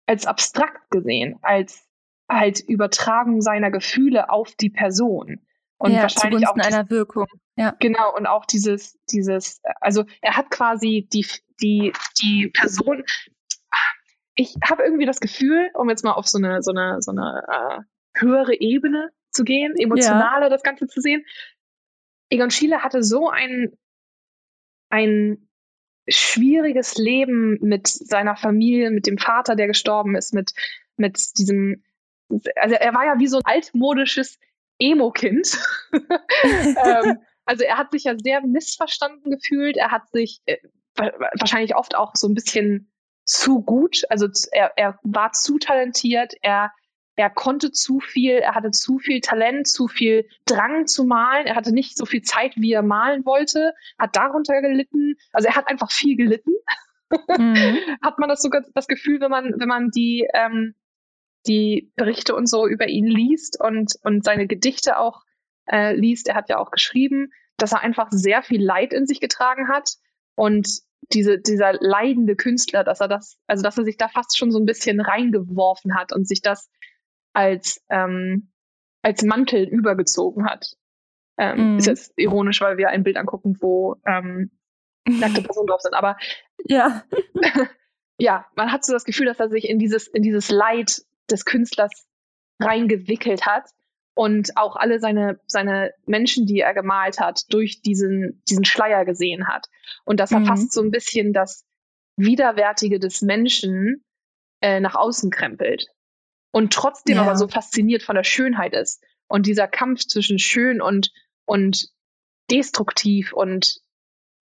[0.07, 1.87] als abstrakt gesehen, als
[2.29, 5.45] halt Übertragung seiner Gefühle auf die Person.
[5.77, 7.25] Und ja, wahrscheinlich auch einer Wirkung.
[7.55, 7.75] Ja.
[7.79, 11.25] Genau, und auch dieses, dieses, also er hat quasi die,
[11.61, 13.03] die, die Person,
[14.35, 17.43] ich habe irgendwie das Gefühl, um jetzt mal auf so eine, so eine, so eine
[17.47, 20.49] äh, höhere Ebene zu gehen, emotionaler ja.
[20.49, 21.25] das Ganze zu sehen.
[22.33, 23.77] Egon Schiele hatte so ein,
[24.89, 25.47] ein
[26.09, 30.53] schwieriges Leben mit seiner Familie, mit dem Vater, der gestorben ist, mit,
[30.97, 31.83] mit diesem,
[32.55, 34.39] also er war ja wie so ein altmodisches
[34.79, 35.59] Emo-Kind.
[35.93, 40.57] ähm, also er hat sich ja sehr missverstanden gefühlt, er hat sich äh,
[40.95, 42.91] wahrscheinlich oft auch so ein bisschen
[43.25, 44.05] zu gut.
[44.09, 46.71] Also er, er war zu talentiert, er,
[47.15, 51.55] er konnte zu viel, er hatte zu viel Talent, zu viel Drang zu malen, er
[51.55, 55.15] hatte nicht so viel Zeit, wie er malen wollte, hat darunter gelitten.
[55.31, 56.53] Also er hat einfach viel gelitten.
[57.37, 57.77] Mhm.
[58.01, 60.73] hat man das sogar das Gefühl, wenn man, wenn man die, ähm,
[61.45, 65.21] die Berichte und so über ihn liest und, und seine Gedichte auch
[65.69, 69.19] äh, liest, er hat ja auch geschrieben, dass er einfach sehr viel Leid in sich
[69.19, 69.97] getragen hat
[70.35, 70.67] und
[71.11, 74.59] diese, dieser leidende Künstler, dass er das, also dass er sich da fast schon so
[74.59, 76.69] ein bisschen reingeworfen hat und sich das
[77.33, 78.51] als, ähm,
[79.01, 80.75] als Mantel übergezogen hat.
[81.37, 81.77] Ähm, mm.
[81.79, 84.51] Ist jetzt ironisch, weil wir ein Bild angucken, wo ähm,
[85.07, 85.93] nackte Personen drauf sind.
[85.93, 86.17] Aber
[86.65, 87.03] ja.
[88.17, 91.45] ja, man hat so das Gefühl, dass er sich in dieses, in dieses Leid des
[91.45, 92.07] Künstlers
[92.59, 93.69] reingewickelt hat
[94.15, 99.47] und auch alle seine, seine Menschen, die er gemalt hat, durch diesen, diesen Schleier gesehen
[99.47, 99.67] hat.
[100.05, 100.45] Und dass er mhm.
[100.45, 101.65] fast so ein bisschen das
[102.15, 104.03] Widerwärtige des Menschen
[104.61, 105.87] äh, nach außen krempelt.
[106.53, 107.23] Und trotzdem ja.
[107.23, 109.03] aber so fasziniert von der Schönheit ist.
[109.27, 111.11] Und dieser Kampf zwischen schön und,
[111.45, 111.89] und
[112.49, 113.81] destruktiv und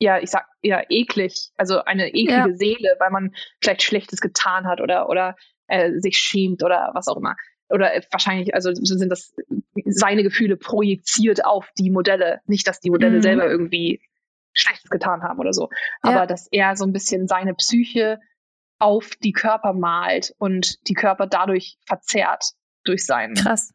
[0.02, 2.56] ja, ich sag ja eklig, also eine eklige ja.
[2.56, 5.36] Seele, weil man vielleicht Schlechtes getan hat oder, oder
[5.68, 7.36] äh, sich schämt oder was auch immer
[7.70, 9.34] oder wahrscheinlich, also sind das
[9.86, 12.42] seine Gefühle projiziert auf die Modelle.
[12.46, 13.22] Nicht, dass die Modelle mhm.
[13.22, 14.02] selber irgendwie
[14.54, 15.70] Schlechtes getan haben oder so.
[16.04, 16.12] Ja.
[16.12, 18.20] Aber dass er so ein bisschen seine Psyche
[18.80, 22.44] auf die Körper malt und die Körper dadurch verzerrt
[22.84, 23.36] durch seinen.
[23.36, 23.74] Krass.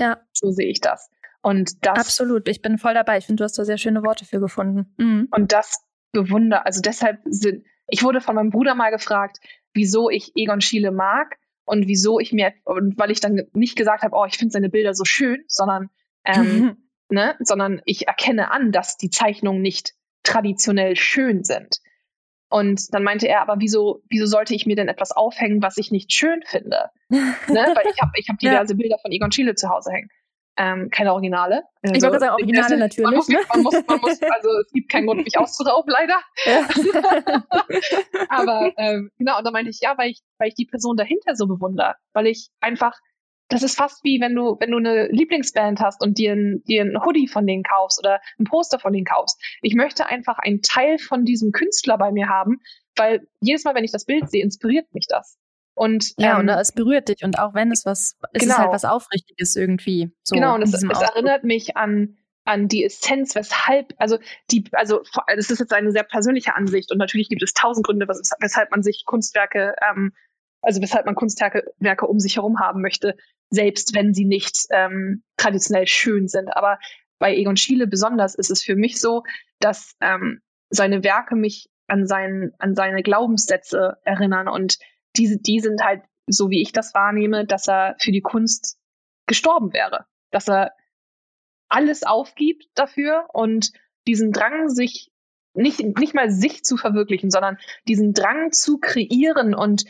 [0.00, 0.20] Ja.
[0.32, 1.10] So sehe ich das.
[1.42, 1.98] Und das.
[1.98, 2.48] Absolut.
[2.48, 3.18] Ich bin voll dabei.
[3.18, 4.94] Ich finde, du hast da sehr schöne Worte für gefunden.
[4.96, 5.28] Mhm.
[5.30, 5.80] Und das
[6.12, 9.38] bewundere, also deshalb sind, ich wurde von meinem Bruder mal gefragt,
[9.74, 14.02] wieso ich Egon Schiele mag und wieso ich mir, und weil ich dann nicht gesagt
[14.02, 15.90] habe, oh, ich finde seine Bilder so schön, sondern,
[16.24, 16.76] ähm,
[17.10, 19.92] ne, sondern ich erkenne an, dass die Zeichnungen nicht
[20.22, 21.80] traditionell schön sind.
[22.48, 25.90] Und dann meinte er, aber wieso, wieso sollte ich mir denn etwas aufhängen, was ich
[25.90, 26.90] nicht schön finde?
[27.08, 27.18] ne?
[27.48, 28.76] Weil ich habe ich hab diverse ja.
[28.76, 30.08] Bilder von Egon Schiele zu Hause hängen
[30.56, 31.64] ähm, keine Originale.
[31.82, 33.04] Also, ich wollte sagen, Originale natürlich.
[33.04, 33.38] Man muss, ne?
[33.48, 36.18] man, muss, man muss, also es gibt keinen Grund, mich auszurauben, leider.
[36.44, 36.68] Ja.
[38.28, 41.36] Aber ähm, genau, und da meinte ich, ja, weil ich, weil ich die Person dahinter
[41.36, 42.98] so bewundere, weil ich einfach,
[43.48, 46.82] das ist fast wie wenn du, wenn du eine Lieblingsband hast und dir ein, dir
[46.82, 49.40] ein Hoodie von denen kaufst oder ein Poster von denen kaufst.
[49.62, 52.60] Ich möchte einfach einen Teil von diesem Künstler bei mir haben,
[52.96, 55.38] weil jedes Mal, wenn ich das Bild sehe, inspiriert mich das.
[55.74, 58.52] Und, ja, ähm, und es berührt dich und auch wenn es was, es genau.
[58.52, 58.74] ist halt genau.
[58.74, 60.10] was Aufrichtiges irgendwie.
[60.24, 64.18] So genau, und es, es erinnert mich an, an die Essenz, weshalb, also
[64.50, 68.08] die, also das ist jetzt eine sehr persönliche Ansicht und natürlich gibt es tausend Gründe,
[68.08, 70.14] weshalb man sich Kunstwerke, ähm,
[70.66, 73.16] also weshalb man Kunstwerke Werke um sich herum haben möchte,
[73.50, 76.48] selbst wenn sie nicht ähm, traditionell schön sind.
[76.48, 76.78] Aber
[77.20, 79.22] bei Egon Schiele besonders ist es für mich so,
[79.60, 84.78] dass ähm, seine Werke mich an, seinen, an seine Glaubenssätze erinnern und
[85.16, 88.76] diese, die sind halt, so wie ich das wahrnehme, dass er für die Kunst
[89.26, 90.06] gestorben wäre.
[90.32, 90.72] Dass er
[91.68, 93.70] alles aufgibt dafür und
[94.08, 95.12] diesen Drang, sich
[95.54, 99.84] nicht, nicht mal sich zu verwirklichen, sondern diesen Drang zu kreieren und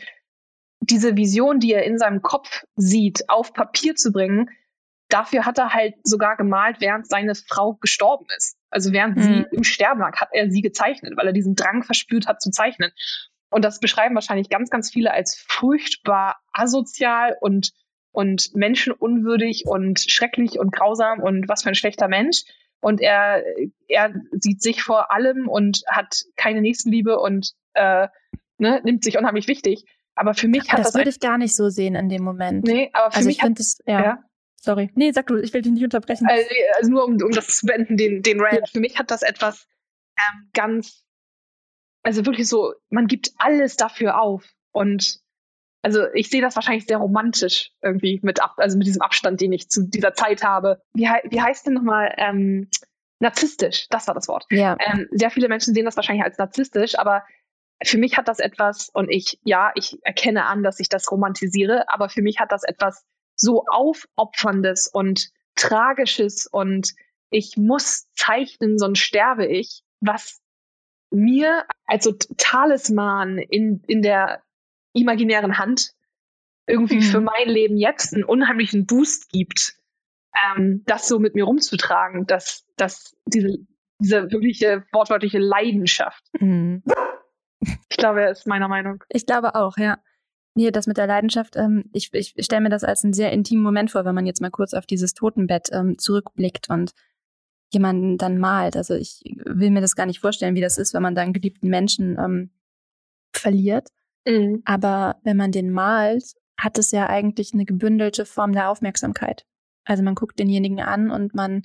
[0.79, 4.49] diese Vision, die er in seinem Kopf sieht, auf Papier zu bringen,
[5.09, 8.57] dafür hat er halt sogar gemalt, während seine Frau gestorben ist.
[8.69, 9.21] Also während mhm.
[9.21, 12.51] sie im Sterben lag, hat er sie gezeichnet, weil er diesen Drang verspürt hat zu
[12.51, 12.91] zeichnen.
[13.49, 17.71] Und das beschreiben wahrscheinlich ganz, ganz viele als furchtbar asozial und,
[18.11, 22.43] und menschenunwürdig und schrecklich und grausam und was für ein schlechter Mensch.
[22.81, 23.43] Und er,
[23.87, 28.07] er sieht sich vor allem und hat keine Nächstenliebe und äh,
[28.57, 29.85] ne, nimmt sich unheimlich wichtig.
[30.17, 30.87] Aber für mich hat das.
[30.87, 32.65] Das würde ich gar nicht so sehen in dem Moment.
[32.65, 33.37] Nee, aber für also mich.
[33.37, 34.03] Ich finde es, ja.
[34.03, 34.19] ja.
[34.59, 34.91] Sorry.
[34.95, 36.27] Nee, sag du, ich will dich nicht unterbrechen.
[36.27, 36.45] Also,
[36.77, 38.59] also nur um, um das zu beenden, den, den Rant.
[38.59, 38.65] Ja.
[38.71, 39.67] Für mich hat das etwas
[40.17, 41.07] ähm, ganz
[42.07, 44.45] also wirklich so, man gibt alles dafür auf.
[44.71, 45.19] Und
[45.81, 49.51] also ich sehe das wahrscheinlich sehr romantisch irgendwie mit ab, also mit diesem Abstand, den
[49.51, 50.81] ich zu dieser Zeit habe.
[50.93, 52.69] Wie, wie heißt denn nochmal ähm,
[53.19, 53.87] narzisstisch?
[53.89, 54.45] Das war das Wort.
[54.49, 54.77] Ja.
[54.79, 57.23] Ähm, sehr viele Menschen sehen das wahrscheinlich als narzisstisch, aber
[57.83, 61.85] für mich hat das etwas, und ich, ja, ich erkenne an, dass ich das romantisiere,
[61.89, 66.93] aber für mich hat das etwas so aufopferndes und tragisches und
[67.29, 70.41] ich muss zeichnen, sonst sterbe ich, was
[71.11, 74.41] mir als so Talisman in, in der
[74.93, 75.93] imaginären Hand
[76.67, 77.01] irgendwie mhm.
[77.01, 79.77] für mein Leben jetzt einen unheimlichen Boost gibt,
[80.55, 83.57] ähm, das so mit mir rumzutragen, dass, dass diese,
[83.99, 86.23] diese wirkliche wortwörtliche Leidenschaft.
[86.39, 86.83] Mhm.
[87.89, 89.03] Ich glaube, er ist meiner Meinung.
[89.09, 89.97] Ich glaube auch, ja.
[90.55, 93.63] Nee, das mit der Leidenschaft, ähm, ich, ich stelle mir das als einen sehr intimen
[93.63, 96.93] Moment vor, wenn man jetzt mal kurz auf dieses Totenbett ähm, zurückblickt und
[97.71, 98.75] jemanden dann malt.
[98.75, 101.69] Also ich will mir das gar nicht vorstellen, wie das ist, wenn man dann geliebten
[101.69, 102.49] Menschen ähm,
[103.33, 103.89] verliert.
[104.27, 104.61] Mhm.
[104.65, 109.45] Aber wenn man den malt, hat es ja eigentlich eine gebündelte Form der Aufmerksamkeit.
[109.85, 111.63] Also man guckt denjenigen an und man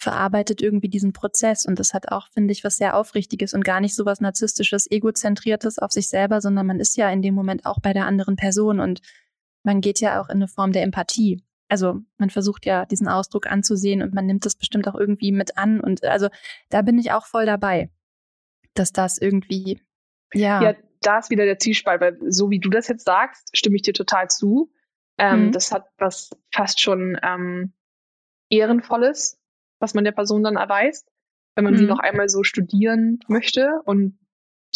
[0.00, 1.66] verarbeitet irgendwie diesen Prozess.
[1.66, 4.90] Und das hat auch, finde ich, was sehr Aufrichtiges und gar nicht so was Narzisstisches,
[4.90, 8.36] Egozentriertes auf sich selber, sondern man ist ja in dem Moment auch bei der anderen
[8.36, 9.00] Person und
[9.62, 13.46] man geht ja auch in eine Form der Empathie also man versucht ja diesen Ausdruck
[13.46, 15.80] anzusehen und man nimmt das bestimmt auch irgendwie mit an.
[15.80, 16.28] Und also
[16.68, 17.90] da bin ich auch voll dabei,
[18.74, 19.80] dass das irgendwie,
[20.34, 20.60] ja.
[20.62, 23.82] Ja, da ist wieder der Zielspalt, weil so wie du das jetzt sagst, stimme ich
[23.82, 24.72] dir total zu.
[25.16, 25.52] Ähm, mhm.
[25.52, 27.72] Das hat was fast schon ähm,
[28.50, 29.39] Ehrenvolles,
[29.80, 31.08] was man der Person dann erweist,
[31.56, 31.78] wenn man mhm.
[31.78, 34.18] sie noch einmal so studieren möchte und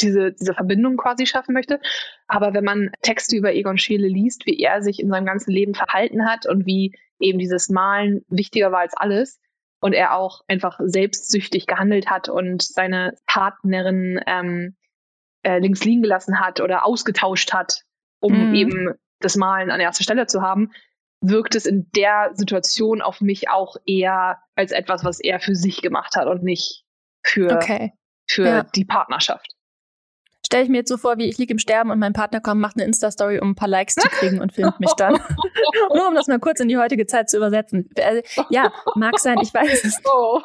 [0.01, 1.81] diese, diese Verbindung quasi schaffen möchte.
[2.27, 5.75] Aber wenn man Texte über Egon Schiele liest, wie er sich in seinem ganzen Leben
[5.75, 9.41] verhalten hat und wie eben dieses Malen wichtiger war als alles
[9.81, 14.77] und er auch einfach selbstsüchtig gehandelt hat und seine Partnerin ähm,
[15.43, 17.83] äh, links liegen gelassen hat oder ausgetauscht hat,
[18.19, 18.55] um mhm.
[18.55, 20.73] eben das Malen an erster Stelle zu haben,
[21.29, 25.83] wirkt es in der Situation auf mich auch eher als etwas, was er für sich
[25.83, 26.85] gemacht hat und nicht
[27.23, 27.93] für, okay.
[28.27, 28.63] für ja.
[28.63, 29.55] die Partnerschaft
[30.55, 32.61] stelle ich mir jetzt so vor, wie ich liege im Sterben und mein Partner kommt,
[32.61, 35.15] macht eine Insta-Story, um ein paar Likes zu kriegen und filmt mich dann.
[35.95, 37.91] Nur um das mal kurz in die heutige Zeit zu übersetzen.
[38.01, 40.01] Also, ja, mag sein, ich weiß es.
[40.05, 40.41] Oh.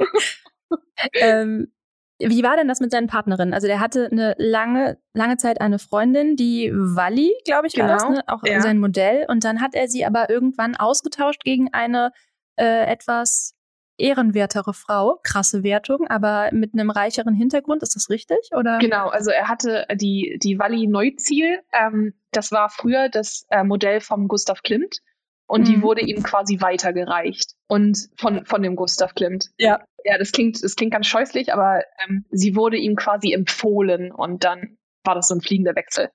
[1.14, 1.72] ähm,
[2.20, 3.54] wie war denn das mit seinen Partnerinnen?
[3.54, 7.98] Also der hatte eine lange, lange Zeit eine Freundin, die Wally, glaube ich, war genau.
[7.98, 8.24] das, ne?
[8.28, 8.62] auch ja.
[8.62, 9.26] sein Modell.
[9.30, 12.12] Und dann hat er sie aber irgendwann ausgetauscht gegen eine
[12.58, 13.56] äh, etwas
[13.98, 18.50] ehrenwertere Frau, krasse Wertung, aber mit einem reicheren Hintergrund, ist das richtig?
[18.56, 18.80] Oder?
[18.80, 24.00] Genau, also er hatte die, die Walli Neuziel, ähm, das war früher das äh, Modell
[24.00, 25.02] vom Gustav Klimt
[25.50, 25.66] und mhm.
[25.66, 29.50] die wurde ihm quasi weitergereicht und von, von dem Gustav Klimt.
[29.58, 29.84] Ja.
[30.06, 34.46] Ja, das klingt, das klingt ganz scheußlich, aber ähm, sie wurde ihm quasi empfohlen und
[34.46, 36.10] dann war das so ein fliegender Wechsel.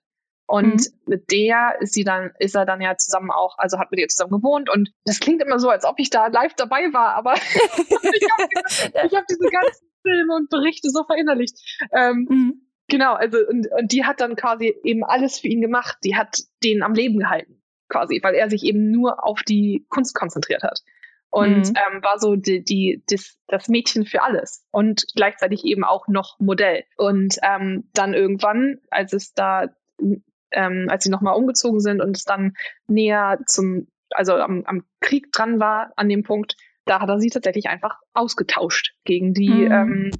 [0.47, 0.99] Und mhm.
[1.07, 4.09] mit der ist sie dann, ist er dann ja zusammen auch, also hat mit ihr
[4.09, 4.71] zusammen gewohnt.
[4.71, 8.49] Und das klingt immer so, als ob ich da live dabei war, aber ich habe
[8.55, 11.59] diese, hab diese ganzen Filme und Berichte so verinnerlicht.
[11.93, 12.61] Ähm, mhm.
[12.89, 15.97] Genau, also und, und die hat dann quasi eben alles für ihn gemacht.
[16.05, 17.63] Die hat den am Leben gehalten,
[17.95, 20.81] quasi, weil er sich eben nur auf die Kunst konzentriert hat.
[21.31, 21.75] und mhm.
[21.75, 26.39] ähm, war so die, die, das, das Mädchen für alles und gleichzeitig eben auch noch
[26.39, 26.85] Modell.
[26.97, 29.67] Und ähm, dann irgendwann, als es da,
[30.53, 32.55] ähm, als sie nochmal umgezogen sind und es dann
[32.87, 37.31] näher zum, also am, am Krieg dran war, an dem Punkt, da hat er sie
[37.31, 39.73] tatsächlich einfach ausgetauscht gegen die mhm.
[39.73, 40.11] ähm,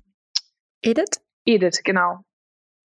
[0.83, 1.21] Edith?
[1.45, 2.21] Edith, genau.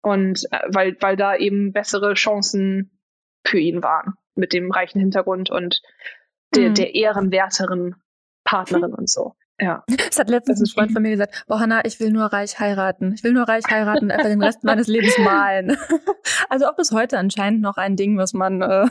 [0.00, 2.98] Und äh, weil, weil da eben bessere Chancen
[3.44, 5.82] für ihn waren mit dem reichen Hintergrund und
[6.54, 6.74] der, mhm.
[6.74, 7.96] der ehrenwerteren
[8.44, 9.34] Partnerin und so.
[9.58, 9.84] Ja.
[9.88, 13.14] Das hat letztens ein Freund von mir gesagt, boah Hanna, ich will nur reich heiraten.
[13.14, 15.76] Ich will nur reich heiraten und einfach den Rest meines Lebens malen.
[16.48, 18.86] Also auch bis heute anscheinend noch ein Ding, was man äh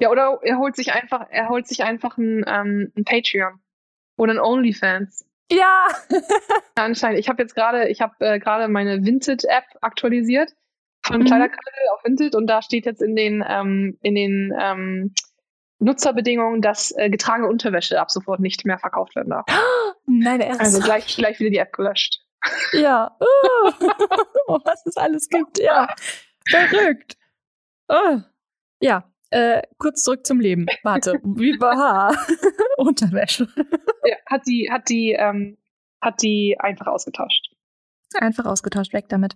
[0.00, 3.58] Ja, oder er holt sich einfach, er holt sich einfach ein, ähm, ein Patreon
[4.16, 5.26] oder ein OnlyFans.
[5.50, 5.86] Ja.
[6.74, 7.18] Anscheinend.
[7.18, 10.52] Ich habe jetzt gerade, ich habe äh, gerade meine Vinted-App aktualisiert
[11.08, 11.26] von mhm.
[11.26, 15.14] Kleiderkreisel auf Vinted und da steht jetzt in den ähm, in den ähm,
[15.80, 19.46] Nutzerbedingungen, dass äh, getragene Unterwäsche ab sofort nicht mehr verkauft werden darf.
[20.06, 20.60] Nein, ernsthaft?
[20.60, 22.20] Also gleich, gleich wieder die App gelöscht.
[22.72, 23.16] Ja.
[24.50, 25.58] Oh, was es alles gibt.
[25.58, 25.94] Ja.
[26.48, 27.18] Verrückt.
[27.88, 28.20] Oh.
[28.80, 29.04] Ja.
[29.28, 30.66] Äh, kurz zurück zum Leben.
[30.82, 31.20] Warte.
[31.22, 32.16] Wie war
[32.78, 33.46] Unterwäsche?
[34.04, 35.58] Ja, hat die, hat die, ähm,
[36.00, 37.50] hat die einfach ausgetauscht.
[38.14, 39.34] Einfach ausgetauscht, weg damit.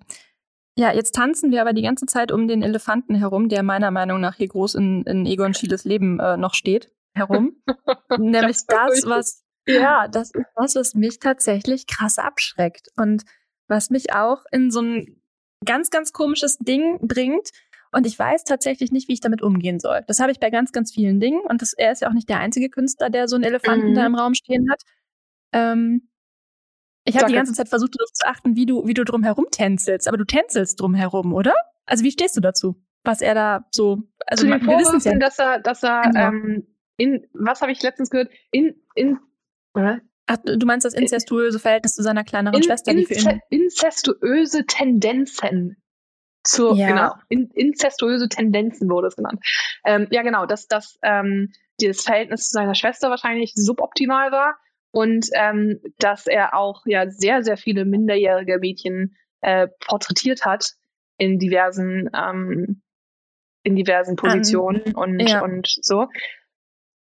[0.78, 4.20] Ja, jetzt tanzen wir aber die ganze Zeit um den Elefanten herum, der meiner Meinung
[4.20, 7.56] nach hier groß in, in Egon Schieles Leben äh, noch steht, herum.
[8.18, 13.24] Nämlich das, was, ja, das ist was, was mich tatsächlich krass abschreckt und
[13.68, 15.22] was mich auch in so ein
[15.64, 17.50] ganz, ganz komisches Ding bringt.
[17.94, 20.02] Und ich weiß tatsächlich nicht, wie ich damit umgehen soll.
[20.06, 21.42] Das habe ich bei ganz, ganz vielen Dingen.
[21.42, 23.94] Und das, er ist ja auch nicht der einzige Künstler, der so einen Elefanten mhm.
[23.94, 24.80] da im Raum stehen hat.
[25.52, 26.08] Ähm,
[27.04, 29.46] ich habe die ganze Zeit versucht, darauf zu achten, wie du, wie du drum herum
[29.50, 30.08] tänzelst.
[30.08, 31.54] Aber du tänzelst drum herum, oder?
[31.86, 32.76] Also wie stehst du dazu?
[33.04, 35.18] Was er da so, also zu den wir wissen ja.
[35.18, 36.28] dass er, dass er, genau.
[36.28, 38.30] ähm, in, was habe ich letztens gehört?
[38.52, 39.18] In, in,
[39.74, 39.96] äh?
[40.26, 43.40] Ach, du meinst das inzestuöse Verhältnis zu seiner kleineren in, Schwester, die für ihn.
[43.50, 45.78] Inzestuöse Tendenzen.
[46.44, 46.88] Zur, ja.
[46.88, 49.44] genau, in, inzestuöse Tendenzen wurde es genannt.
[49.84, 54.56] Ähm, ja, genau, dass, dass ähm, dieses Verhältnis zu seiner Schwester wahrscheinlich suboptimal war
[54.92, 60.74] und ähm, dass er auch ja sehr, sehr viele minderjährige Mädchen äh, porträtiert hat
[61.16, 62.82] in diversen, ähm,
[63.64, 65.42] in diversen Positionen um, und, ja.
[65.42, 66.08] und so.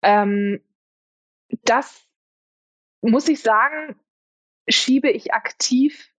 [0.02, 0.60] Ähm,
[1.64, 2.06] das
[3.02, 3.96] muss ich sagen,
[4.68, 6.12] schiebe ich aktiv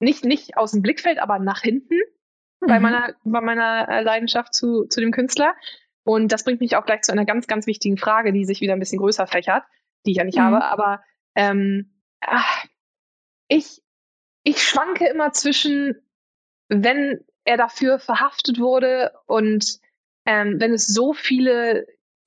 [0.00, 1.94] nicht, nicht aus dem Blickfeld, aber nach hinten
[2.60, 2.66] mhm.
[2.66, 5.54] bei meiner, bei meiner äh, Leidenschaft zu, zu dem Künstler.
[6.04, 8.72] Und das bringt mich auch gleich zu einer ganz, ganz wichtigen Frage, die sich wieder
[8.72, 9.62] ein bisschen größer fächert,
[10.04, 10.42] die ich ja nicht mhm.
[10.42, 10.64] habe.
[10.64, 11.04] Aber
[11.34, 12.64] ähm, ach,
[13.48, 13.82] ich,
[14.44, 15.96] ich schwanke immer zwischen,
[16.68, 19.80] wenn er dafür verhaftet wurde und
[20.26, 21.86] ähm, wenn es so viele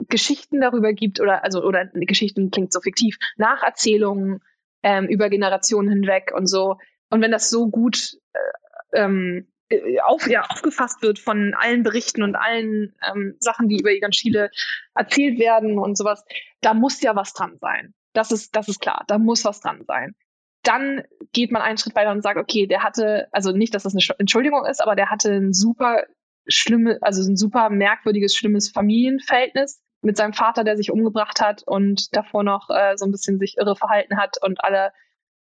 [0.10, 4.42] Geschichten darüber gibt oder also oder Geschichten klingt so fiktiv Nacherzählungen
[4.84, 6.78] ähm, über Generationen hinweg und so
[7.10, 12.24] und wenn das so gut äh, ähm, äh, auf, ja, aufgefasst wird von allen Berichten
[12.24, 14.52] und allen ähm, Sachen, die über Egon Schiele
[14.94, 16.24] erzählt werden und sowas,
[16.62, 17.94] da muss ja was dran sein.
[18.16, 19.04] Das ist, das ist klar.
[19.08, 20.16] Da muss was dran sein.
[20.64, 23.94] Dann geht man einen Schritt weiter und sagt, okay, der hatte, also nicht, dass das
[23.94, 26.04] eine Entschuldigung ist, aber der hatte ein super
[26.48, 32.16] schlimme, also ein super merkwürdiges, schlimmes Familienverhältnis mit seinem Vater, der sich umgebracht hat und
[32.16, 34.92] davor noch äh, so ein bisschen sich irre verhalten hat und alle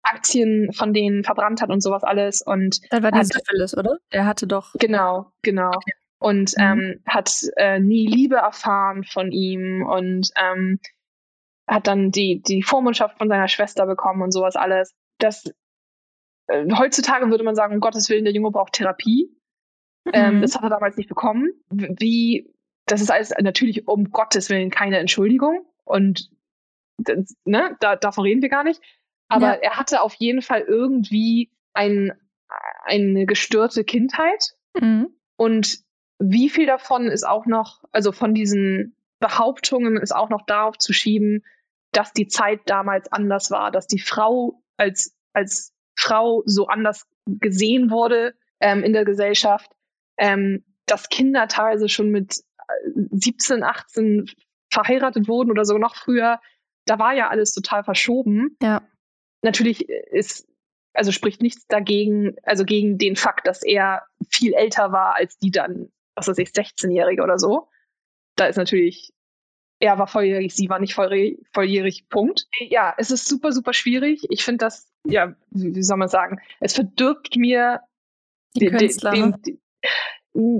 [0.03, 2.41] Aktien von denen verbrannt hat und sowas alles.
[2.41, 3.97] Und das war die Syphilis, oder?
[4.09, 4.73] Er hatte doch.
[4.79, 5.71] Genau, genau.
[6.19, 6.63] Und mhm.
[6.63, 10.79] ähm, hat äh, nie Liebe erfahren von ihm und ähm,
[11.67, 14.93] hat dann die, die Vormundschaft von seiner Schwester bekommen und sowas alles.
[15.19, 15.45] Das,
[16.47, 19.29] äh, heutzutage würde man sagen, um Gottes Willen, der Junge braucht Therapie.
[20.05, 20.11] Mhm.
[20.13, 21.51] Ähm, das hat er damals nicht bekommen.
[21.69, 22.53] Wie,
[22.85, 25.65] das ist alles natürlich um Gottes Willen keine Entschuldigung.
[25.85, 26.29] Und
[26.97, 28.81] das, ne, da, davon reden wir gar nicht.
[29.29, 29.61] Aber ja.
[29.61, 32.11] er hatte auf jeden Fall irgendwie ein,
[32.83, 34.51] eine gestörte Kindheit.
[34.79, 35.15] Mhm.
[35.37, 35.79] Und
[36.19, 40.91] wie viel davon ist auch noch, also von diesen Behauptungen ist auch noch darauf zu
[40.91, 41.45] schieben,
[41.93, 47.89] dass die Zeit damals anders war, dass die Frau als, als Frau so anders gesehen
[47.89, 49.71] wurde ähm, in der Gesellschaft,
[50.17, 52.43] ähm, dass Kinder teilweise schon mit
[53.11, 54.25] 17, äh, 18
[54.69, 56.41] verheiratet wurden oder so noch früher.
[56.85, 58.57] Da war ja alles total verschoben.
[58.61, 58.81] Ja.
[59.41, 60.49] Natürlich ist,
[60.93, 65.51] also spricht nichts dagegen, also gegen den Fakt, dass er viel älter war als die
[65.51, 67.69] dann, was weiß ich, 16-Jährige oder so
[68.35, 69.13] da ist natürlich,
[69.79, 72.47] er war volljährig, sie war nicht volljährig, Punkt.
[72.59, 74.25] Ja, es ist super, super schwierig.
[74.29, 77.81] Ich finde das, ja, wie, wie, soll man sagen, es verdirbt mir
[78.55, 79.11] die den, Künstler.
[79.11, 79.61] Den, den,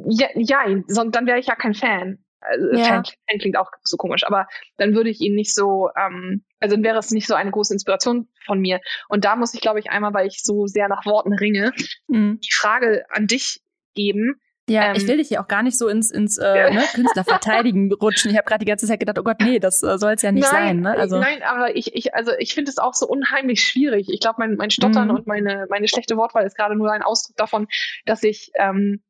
[0.10, 0.66] ja, ja,
[1.06, 2.24] dann wäre ich ja kein Fan.
[2.42, 2.86] Also ja.
[2.86, 4.48] Fan, Fan, klingt auch so komisch, aber
[4.78, 7.74] dann würde ich ihn nicht so, ähm, also dann wäre es nicht so eine große
[7.74, 8.82] Inspiration von mir.
[9.08, 11.72] Und da muss ich, glaube ich, einmal, weil ich so sehr nach Worten ringe,
[12.08, 12.40] mhm.
[12.42, 13.62] die Frage an dich
[13.96, 14.42] geben.
[14.70, 17.92] Ja, ähm, ich will dich hier auch gar nicht so ins, ins äh, ne, Künstlerverteidigen
[18.02, 18.32] rutschen.
[18.32, 20.32] Ich habe gerade die ganze Zeit gedacht, oh Gott, nee, das äh, soll es ja
[20.32, 20.80] nicht nein, sein.
[20.82, 20.92] Ne?
[20.92, 24.08] Also, nein, aber ich, ich, also ich finde es auch so unheimlich schwierig.
[24.10, 25.16] Ich glaube, mein, mein Stottern mhm.
[25.16, 27.68] und meine, meine schlechte Wortwahl ist gerade nur ein Ausdruck davon,
[28.06, 29.02] dass ich ähm,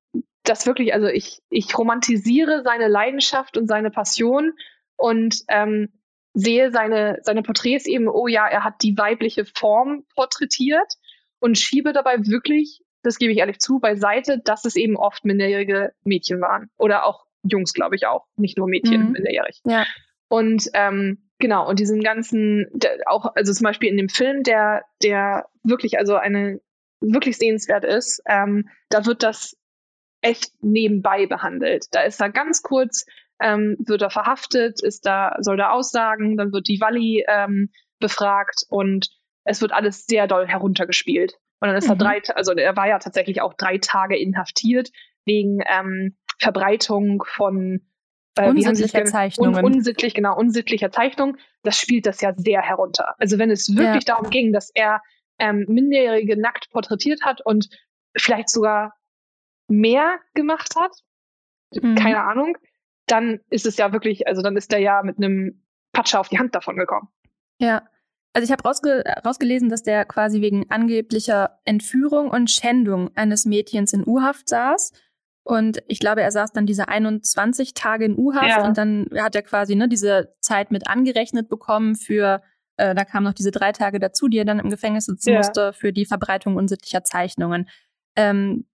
[0.44, 4.54] das wirklich, also ich, ich romantisiere seine Leidenschaft und seine Passion
[4.96, 5.90] und ähm,
[6.34, 10.94] sehe seine, seine Porträts eben, oh ja, er hat die weibliche Form porträtiert
[11.40, 15.94] und schiebe dabei wirklich, das gebe ich ehrlich zu, beiseite, dass es eben oft minderjährige
[16.04, 16.70] Mädchen waren.
[16.78, 19.12] Oder auch Jungs, glaube ich auch, nicht nur Mädchen mhm.
[19.12, 19.62] minderjährig.
[19.66, 19.86] Ja.
[20.30, 24.84] Und ähm, genau, und diesen ganzen, der, auch, also zum Beispiel in dem Film, der,
[25.04, 26.60] der wirklich, also eine
[27.02, 29.58] wirklich sehenswert ist, ähm, da wird das
[30.22, 31.88] echt nebenbei behandelt.
[31.92, 33.06] Da ist er ganz kurz,
[33.42, 38.64] ähm, wird er verhaftet, ist da, soll da aussagen, dann wird die Walli ähm, befragt
[38.70, 39.10] und
[39.44, 41.36] es wird alles sehr doll heruntergespielt.
[41.64, 41.92] Und dann ist mhm.
[41.92, 44.92] er drei, also er war ja tatsächlich auch drei Tage inhaftiert
[45.24, 47.88] wegen ähm, Verbreitung von
[48.36, 49.64] äh, unsittlicher Zeichnungen.
[49.64, 51.38] Un unsittlich, genau, unsittlicher Zeichnung.
[51.62, 53.16] Das spielt das ja sehr herunter.
[53.18, 54.16] Also wenn es wirklich ja.
[54.16, 55.02] darum ging, dass er
[55.40, 57.70] ähm, Minderjährige nackt porträtiert hat und
[58.14, 58.96] vielleicht sogar
[59.70, 60.92] mehr gemacht hat,
[61.82, 61.96] mhm.
[61.96, 62.58] keine Ahnung,
[63.08, 66.40] dann ist es ja wirklich, also dann ist der ja mit einem Patscher auf die
[66.40, 67.08] Hand davon gekommen.
[67.58, 67.88] Ja.
[68.34, 73.94] Also ich habe rausge rausgelesen, dass der quasi wegen angeblicher Entführung und Schändung eines Mädchens
[73.94, 74.92] in U-Haft saß.
[75.44, 78.66] Und ich glaube, er saß dann diese 21 Tage in U-Haft ja.
[78.66, 82.42] und dann hat er quasi ne, diese Zeit mit angerechnet bekommen für,
[82.78, 85.38] äh, da kamen noch diese drei Tage dazu, die er dann im Gefängnis sitzen ja.
[85.38, 87.70] musste, für die Verbreitung unsittlicher Zeichnungen.
[88.16, 88.66] Ähm,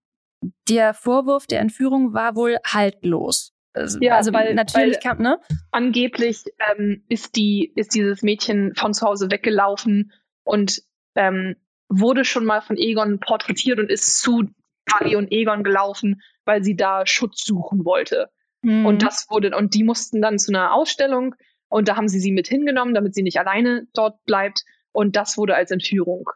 [0.70, 3.51] der Vorwurf der Entführung war wohl haltlos.
[3.74, 5.39] Also, ja, also weil natürlich weil kam, ne?
[5.72, 10.11] Angeblich ähm, ist die ist dieses Mädchen von zu Hause weggelaufen
[10.43, 10.82] und
[11.15, 11.55] ähm,
[11.88, 14.49] wurde schon mal von Egon porträtiert und ist zu
[14.91, 18.30] Wally und Egon gelaufen, weil sie da Schutz suchen wollte.
[18.63, 18.86] Mhm.
[18.86, 21.36] Und das wurde und die mussten dann zu einer Ausstellung
[21.70, 24.63] und da haben sie sie mit hingenommen, damit sie nicht alleine dort bleibt.
[24.91, 26.28] Und das wurde als Entführung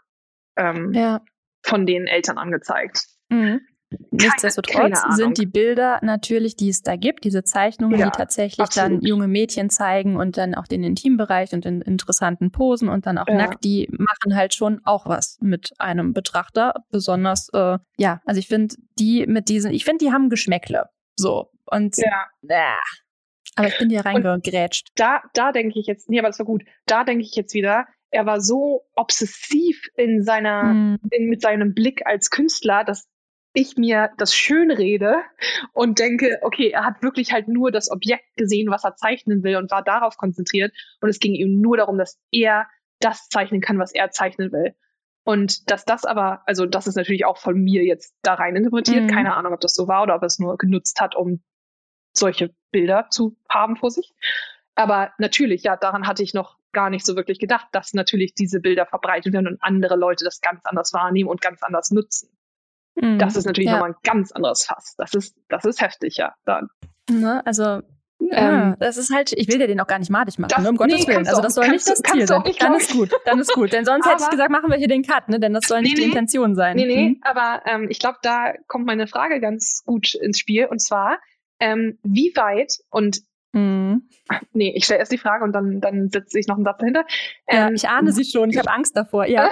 [0.55, 1.21] ähm, ja.
[1.63, 2.99] von den Eltern angezeigt.
[3.29, 3.61] Mhm.
[4.11, 9.01] Nichtsdestotrotz sind die Bilder natürlich, die es da gibt, diese Zeichnungen, ja, die tatsächlich absolut.
[9.01, 13.17] dann junge Mädchen zeigen und dann auch den Intimbereich und in interessanten Posen und dann
[13.17, 13.35] auch ja.
[13.35, 16.73] nackt, die machen halt schon auch was mit einem Betrachter.
[16.91, 20.89] Besonders, äh, ja, also ich finde, die mit diesen, ich finde, die haben Geschmäckle.
[21.15, 21.49] So.
[21.65, 22.25] Und ja.
[22.47, 22.75] Äh,
[23.55, 24.89] aber ich bin hier reingegrätscht.
[24.95, 26.63] Da, da denke ich jetzt, nee, aber das war gut.
[26.85, 30.99] Da denke ich jetzt wieder, er war so obsessiv in seiner, mm.
[31.11, 33.07] in, mit seinem Blick als Künstler, dass
[33.53, 35.17] ich mir das schön rede
[35.73, 39.57] und denke, okay, er hat wirklich halt nur das Objekt gesehen, was er zeichnen will
[39.57, 40.73] und war darauf konzentriert.
[41.01, 42.67] Und es ging ihm nur darum, dass er
[42.99, 44.75] das zeichnen kann, was er zeichnen will.
[45.23, 49.03] Und dass das aber, also das ist natürlich auch von mir jetzt da rein interpretiert.
[49.03, 49.07] Mhm.
[49.07, 51.43] Keine Ahnung, ob das so war oder ob er es nur genutzt hat, um
[52.11, 54.13] solche Bilder zu haben vor sich.
[54.75, 58.59] Aber natürlich, ja, daran hatte ich noch gar nicht so wirklich gedacht, dass natürlich diese
[58.59, 62.35] Bilder verbreitet werden und andere Leute das ganz anders wahrnehmen und ganz anders nutzen.
[62.95, 63.19] Mhm.
[63.19, 63.73] Das ist natürlich ja.
[63.73, 64.95] nochmal ein ganz anderes Fass.
[64.97, 66.33] Das ist, das ist heftig, ja.
[66.45, 66.61] Da.
[67.09, 67.81] Ne, also
[68.31, 70.63] ja, ähm, das ist halt, ich will dir den auch gar nicht madig machen, das,
[70.63, 71.27] ne, um Gottes nee, Willen.
[71.27, 72.43] Also das soll nicht das Ziel sein.
[72.59, 73.73] Dann ist gut, dann ist gut.
[73.73, 75.39] Denn sonst aber, hätte ich gesagt, machen wir hier den Cut, ne?
[75.39, 76.75] Denn das soll nicht nee, die Intention sein.
[76.75, 77.21] Nee, nee, mhm.
[77.21, 80.65] aber ähm, ich glaube, da kommt meine Frage ganz gut ins Spiel.
[80.65, 81.17] Und zwar,
[81.59, 83.19] ähm, wie weit, und
[83.53, 84.09] Mhm.
[84.51, 87.05] Nee, ich stelle erst die Frage und dann, dann setze ich noch einen Satz dahinter.
[87.47, 89.25] Ähm, ja, ich ahne sie schon, ich habe Angst davor.
[89.25, 89.45] Ja.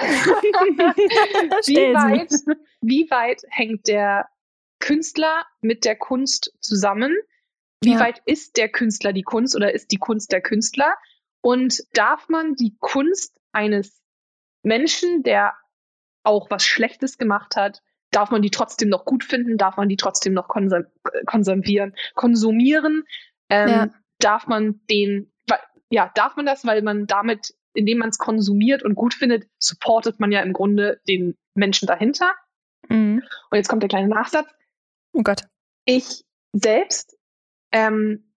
[1.66, 2.32] wie, weit,
[2.80, 4.28] wie weit hängt der
[4.80, 7.16] Künstler mit der Kunst zusammen?
[7.82, 8.00] Wie ja.
[8.00, 10.94] weit ist der Künstler die Kunst oder ist die Kunst der Künstler?
[11.40, 14.02] Und darf man die Kunst eines
[14.62, 15.54] Menschen, der
[16.24, 19.58] auch was Schlechtes gemacht hat, darf man die trotzdem noch gut finden?
[19.58, 23.04] Darf man die trotzdem noch konservieren, konsumieren?
[23.52, 23.88] Ähm, ja.
[24.18, 25.32] darf man den,
[25.90, 30.20] ja, darf man das, weil man damit, indem man es konsumiert und gut findet, supportet
[30.20, 32.32] man ja im Grunde den Menschen dahinter.
[32.88, 33.22] Mhm.
[33.50, 34.48] Und jetzt kommt der kleine Nachsatz.
[35.12, 35.42] Oh Gott.
[35.84, 37.16] Ich selbst
[37.72, 38.32] ähm,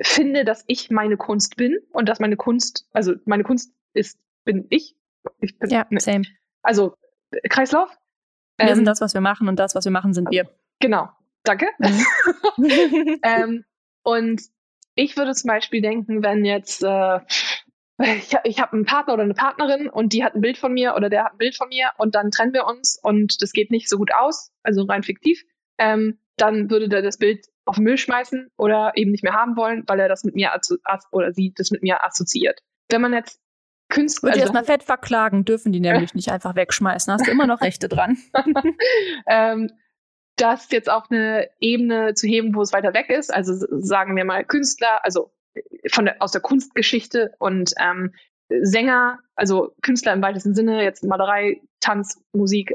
[0.00, 4.66] finde, dass ich meine Kunst bin und dass meine Kunst, also meine Kunst ist, bin
[4.70, 4.96] ich.
[5.40, 6.24] ich bin, ja, same.
[6.62, 6.94] Also
[7.50, 7.90] Kreislauf.
[8.56, 10.48] Wir ähm, sind das, was wir machen und das, was wir machen, sind wir.
[10.80, 11.10] Genau.
[11.44, 11.66] Danke.
[11.78, 13.18] Mhm.
[13.22, 13.64] ähm,
[14.08, 14.42] und
[14.94, 17.20] ich würde zum Beispiel denken, wenn jetzt äh,
[18.00, 20.94] ich, ich habe einen Partner oder eine Partnerin und die hat ein Bild von mir
[20.94, 23.70] oder der hat ein Bild von mir und dann trennen wir uns und das geht
[23.70, 25.42] nicht so gut aus, also rein fiktiv,
[25.78, 29.56] ähm, dann würde der das Bild auf den Müll schmeißen oder eben nicht mehr haben
[29.56, 30.52] wollen, weil er das mit mir
[31.10, 32.60] oder sie das mit mir assoziiert.
[32.88, 33.42] Wenn man jetzt
[33.90, 34.28] Künstler.
[34.28, 37.12] Würde also, erstmal fett verklagen, dürfen die nämlich nicht einfach wegschmeißen.
[37.12, 38.18] Hast du immer noch Rechte dran.
[39.26, 39.70] ähm,
[40.40, 44.24] das jetzt auf eine Ebene zu heben, wo es weiter weg ist, also sagen wir
[44.24, 45.30] mal Künstler, also
[45.90, 48.12] von der, aus der Kunstgeschichte und ähm,
[48.48, 52.74] Sänger, also Künstler im weitesten Sinne, jetzt Malerei, Tanz, Musik,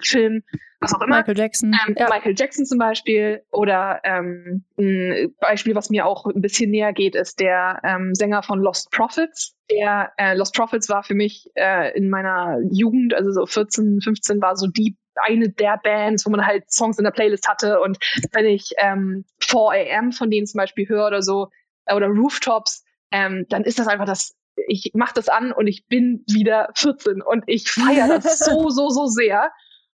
[0.00, 0.42] Film,
[0.80, 1.18] was auch immer.
[1.18, 1.76] Michael Jackson.
[1.86, 2.08] Ähm, ja.
[2.08, 3.42] Michael Jackson zum Beispiel.
[3.52, 8.42] Oder ähm, ein Beispiel, was mir auch ein bisschen näher geht, ist der ähm, Sänger
[8.42, 9.54] von Lost Prophets.
[9.70, 14.40] Der äh, Lost Prophets war für mich äh, in meiner Jugend, also so 14, 15,
[14.40, 17.80] war so die eine der Bands, wo man halt Songs in der Playlist hatte.
[17.80, 17.98] Und
[18.32, 19.60] wenn ich ähm, 4
[19.98, 21.48] AM von denen zum Beispiel höre oder so,
[21.86, 24.34] äh, oder Rooftops, ähm, dann ist das einfach das
[24.66, 28.88] ich mache das an und ich bin wieder 14 und ich feiere das so, so,
[28.88, 29.52] so sehr.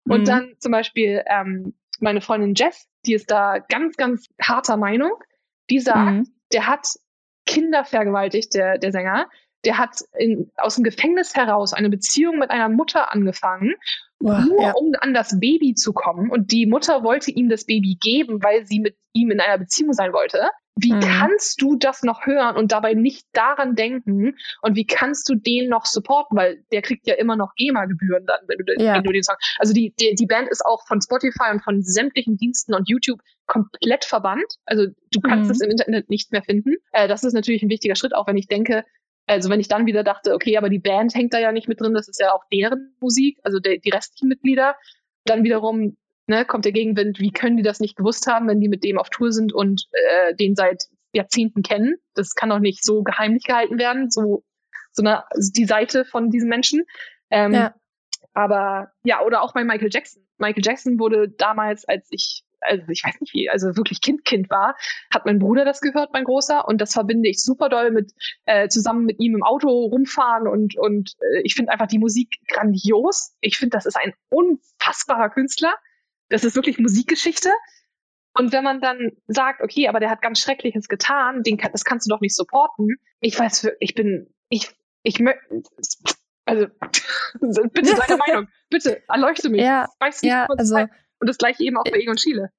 [0.08, 0.26] Und mhm.
[0.26, 5.12] dann zum Beispiel ähm, meine Freundin Jess, die ist da ganz, ganz harter Meinung.
[5.70, 6.34] Die sagt, mhm.
[6.52, 6.88] der hat
[7.46, 9.30] Kinder vergewaltigt, der, der Sänger.
[9.64, 13.74] Der hat in, aus dem Gefängnis heraus eine Beziehung mit einer Mutter angefangen,
[14.20, 14.74] Boah, nur ja.
[14.74, 16.30] um an das Baby zu kommen.
[16.30, 19.94] Und die Mutter wollte ihm das Baby geben, weil sie mit ihm in einer Beziehung
[19.94, 20.50] sein wollte.
[20.78, 21.00] Wie mhm.
[21.00, 24.36] kannst du das noch hören und dabei nicht daran denken?
[24.62, 26.38] Und wie kannst du den noch supporten?
[26.38, 28.96] Weil der kriegt ja immer noch GEMA-Gebühren dann, wenn du, den, ja.
[28.96, 29.38] wenn du den Song.
[29.58, 33.22] Also die, die, die Band ist auch von Spotify und von sämtlichen Diensten und YouTube
[33.46, 34.56] komplett verbannt.
[34.66, 35.52] Also du kannst mhm.
[35.52, 36.76] es im Internet nicht mehr finden.
[36.92, 38.84] Äh, das ist natürlich ein wichtiger Schritt, auch wenn ich denke,
[39.28, 41.82] also wenn ich dann wieder dachte, okay, aber die Band hängt da ja nicht mit
[41.82, 44.76] drin, das ist ja auch deren Musik, also de, die restlichen Mitglieder.
[45.26, 45.98] Dann wiederum
[46.28, 48.98] ne, kommt der Gegenwind, wie können die das nicht gewusst haben, wenn die mit dem
[48.98, 51.96] auf Tour sind und äh, den seit Jahrzehnten kennen?
[52.14, 54.44] Das kann doch nicht so geheimlich gehalten werden, so,
[54.92, 56.84] so eine, also die Seite von diesen Menschen.
[57.30, 57.76] Ähm, ja.
[58.34, 60.24] Aber ja, oder auch bei Michael Jackson.
[60.38, 64.50] Michael Jackson wurde damals, als ich, also ich weiß nicht wie, also wirklich Kind, Kind
[64.50, 64.76] war,
[65.14, 68.14] hat mein Bruder das gehört, mein Großer, und das verbinde ich super doll mit,
[68.46, 72.36] äh, zusammen mit ihm im Auto rumfahren und, und äh, ich finde einfach die Musik
[72.48, 73.36] grandios.
[73.42, 75.74] Ich finde, das ist ein unfassbarer Künstler.
[76.30, 77.50] Das ist wirklich Musikgeschichte.
[78.38, 81.86] Und wenn man dann sagt, okay, aber der hat ganz Schreckliches getan, den kann, das
[81.86, 82.96] kannst du doch nicht supporten.
[83.22, 84.72] Ich weiß, ich bin, ich,
[85.04, 85.40] ich möchte,
[86.44, 86.68] also,
[87.40, 89.62] bitte deine Meinung, bitte, erleuchte mich.
[89.62, 90.86] Ja, ich weiß nicht, ja, also,
[91.20, 92.50] und das gleiche eben auch bei Egon Schiele.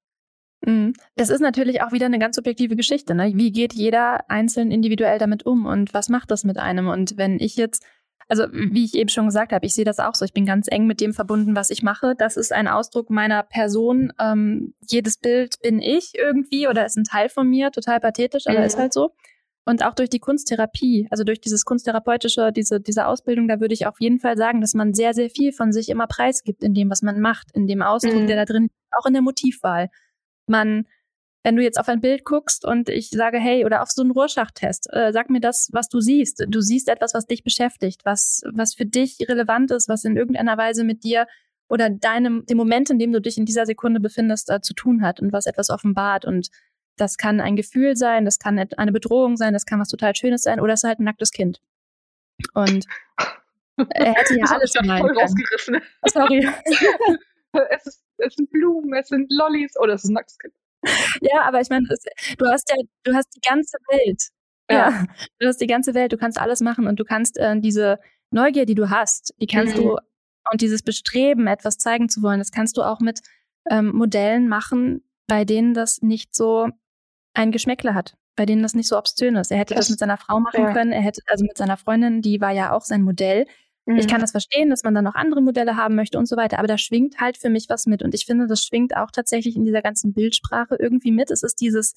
[0.65, 0.93] Mhm.
[1.15, 3.15] Das ist natürlich auch wieder eine ganz subjektive Geschichte.
[3.15, 3.31] Ne?
[3.35, 6.87] Wie geht jeder einzeln individuell damit um und was macht das mit einem?
[6.87, 7.85] Und wenn ich jetzt
[8.29, 10.25] also wie ich eben schon gesagt habe, ich sehe das auch so.
[10.25, 12.13] Ich bin ganz eng mit dem verbunden, was ich mache.
[12.17, 14.11] Das ist ein Ausdruck meiner Person.
[14.19, 18.59] Ähm, jedes Bild bin ich irgendwie oder ist ein Teil von mir, total pathetisch, aber
[18.59, 18.65] mhm.
[18.65, 19.11] ist halt so.
[19.67, 23.85] Und auch durch die Kunsttherapie, also durch dieses kunsttherapeutische, diese, diese Ausbildung, da würde ich
[23.85, 26.89] auf jeden Fall sagen, dass man sehr, sehr viel von sich immer preisgibt in dem,
[26.89, 28.27] was man macht, in dem Ausdruck, mhm.
[28.27, 29.89] der da drin, auch in der Motivwahl.
[30.47, 30.85] Man
[31.47, 34.11] wenn du jetzt auf ein Bild guckst und ich sage, hey, oder auf so einen
[34.11, 36.43] Rorschach-Test, äh, sag mir das, was du siehst.
[36.45, 40.57] Du siehst etwas, was dich beschäftigt, was, was für dich relevant ist, was in irgendeiner
[40.57, 41.25] Weise mit dir
[41.69, 45.01] oder deinem, dem Moment, in dem du dich in dieser Sekunde befindest, äh, zu tun
[45.01, 46.25] hat und was etwas offenbart.
[46.25, 46.49] Und
[46.97, 50.43] das kann ein Gefühl sein, das kann eine Bedrohung sein, das kann was total Schönes
[50.43, 51.61] sein oder es ist halt ein nacktes Kind.
[52.53, 52.85] Und
[53.89, 55.81] er hätte ja alles sein können.
[56.07, 56.47] Sorry.
[57.69, 60.53] es, ist, es sind Blumen, es sind Lollis oder es ist ein nacktes Kind
[61.21, 64.29] ja, aber ich meine, du hast ja, du hast die ganze Welt.
[64.69, 64.89] Ja.
[64.89, 65.05] ja.
[65.39, 67.99] du hast die ganze Welt, du kannst alles machen und du kannst äh, diese
[68.31, 69.81] Neugier, die du hast, die kannst mhm.
[69.81, 69.97] du
[70.51, 73.21] und dieses Bestreben, etwas zeigen zu wollen, das kannst du auch mit
[73.69, 76.69] ähm, Modellen machen, bei denen das nicht so
[77.37, 79.51] ein Geschmäckle hat, bei denen das nicht so obszön ist.
[79.51, 80.73] Er hätte das, das mit seiner Frau machen ja.
[80.73, 83.45] können, er hätte also mit seiner Freundin, die war ja auch sein Modell.
[83.85, 83.97] Mhm.
[83.97, 86.57] Ich kann das verstehen, dass man dann noch andere Modelle haben möchte und so weiter,
[86.57, 88.01] aber da schwingt halt für mich was mit.
[88.01, 91.29] Und ich finde, das schwingt auch tatsächlich in dieser ganzen Bildsprache irgendwie mit.
[91.29, 91.93] Es ist dieses,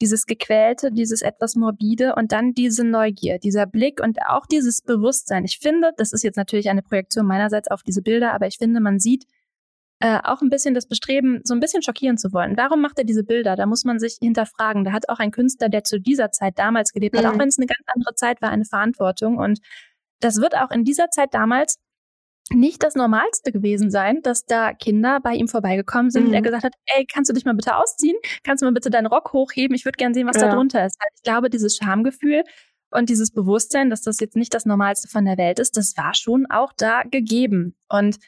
[0.00, 5.44] dieses Gequälte, dieses etwas morbide und dann diese Neugier, dieser Blick und auch dieses Bewusstsein.
[5.44, 8.80] Ich finde, das ist jetzt natürlich eine Projektion meinerseits auf diese Bilder, aber ich finde,
[8.80, 9.24] man sieht
[10.00, 12.56] äh, auch ein bisschen das Bestreben, so ein bisschen schockieren zu wollen.
[12.56, 13.56] Warum macht er diese Bilder?
[13.56, 14.84] Da muss man sich hinterfragen.
[14.84, 17.30] Da hat auch ein Künstler, der zu dieser Zeit damals gelebt hat, mhm.
[17.30, 19.38] auch wenn es eine ganz andere Zeit war, eine Verantwortung.
[19.38, 19.60] Und
[20.20, 21.78] das wird auch in dieser Zeit damals
[22.50, 26.28] nicht das Normalste gewesen sein, dass da Kinder bei ihm vorbeigekommen sind mhm.
[26.28, 26.44] und er mhm.
[26.44, 28.16] gesagt hat, ey, kannst du dich mal bitte ausziehen?
[28.44, 29.74] Kannst du mal bitte deinen Rock hochheben?
[29.74, 30.48] Ich würde gerne sehen, was ja.
[30.48, 30.96] da drunter ist.
[31.16, 32.44] ich glaube, dieses Schamgefühl
[32.90, 36.14] und dieses Bewusstsein, dass das jetzt nicht das Normalste von der Welt ist, das war
[36.14, 37.74] schon auch da gegeben.
[37.88, 38.18] Und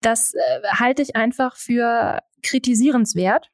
[0.00, 3.48] das äh, halte ich einfach für kritisierenswert.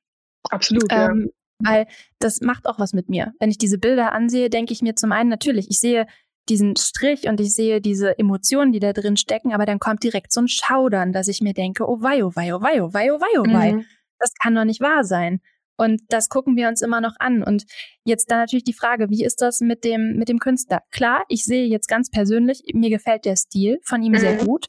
[0.50, 0.90] Absolut.
[0.90, 1.30] Ähm,
[1.62, 1.70] ja.
[1.70, 1.86] Weil
[2.18, 3.32] das macht auch was mit mir.
[3.40, 6.06] Wenn ich diese Bilder ansehe, denke ich mir zum einen natürlich, ich sehe
[6.48, 10.32] diesen Strich und ich sehe diese Emotionen, die da drin stecken, aber dann kommt direkt
[10.32, 13.12] so ein Schaudern, dass ich mir denke, oh wei, oh wei, oh wei, oh wei,
[13.12, 13.72] oh wei, oh wei.
[13.72, 13.84] Mhm.
[14.18, 15.40] Das kann doch nicht wahr sein.
[15.76, 17.42] Und das gucken wir uns immer noch an.
[17.42, 17.64] Und
[18.04, 20.82] jetzt dann natürlich die Frage, wie ist das mit dem, mit dem Künstler?
[20.90, 24.18] Klar, ich sehe jetzt ganz persönlich, mir gefällt der Stil von ihm mhm.
[24.18, 24.66] sehr gut.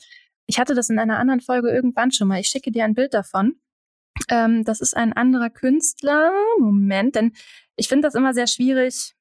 [0.48, 2.40] Ich hatte das in einer anderen Folge irgendwann schon mal.
[2.40, 3.60] Ich schicke dir ein Bild davon.
[4.30, 6.32] Ähm, das ist ein anderer Künstler.
[6.60, 7.34] Moment, denn
[7.76, 9.14] ich finde das immer sehr schwierig.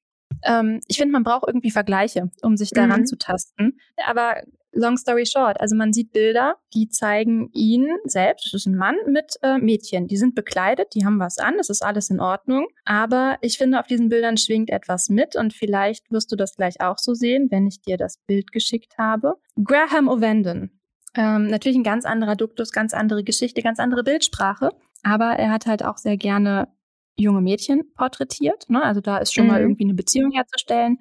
[0.42, 3.06] Ähm, ich finde, man braucht irgendwie Vergleiche, um sich daran mhm.
[3.06, 3.78] zu tasten.
[4.06, 8.76] Aber long story short, also man sieht Bilder, die zeigen ihn selbst, das ist ein
[8.76, 10.06] Mann mit äh, Mädchen.
[10.06, 12.68] Die sind bekleidet, die haben was an, das ist alles in Ordnung.
[12.84, 16.80] Aber ich finde, auf diesen Bildern schwingt etwas mit und vielleicht wirst du das gleich
[16.80, 19.34] auch so sehen, wenn ich dir das Bild geschickt habe.
[19.62, 20.70] Graham O'Vanden.
[21.16, 24.70] Ähm, natürlich ein ganz anderer Duktus, ganz andere Geschichte, ganz andere Bildsprache.
[25.02, 26.68] Aber er hat halt auch sehr gerne
[27.16, 28.68] junge Mädchen porträtiert.
[28.68, 28.82] Ne?
[28.82, 29.50] Also da ist schon mhm.
[29.50, 30.98] mal irgendwie eine Beziehung herzustellen.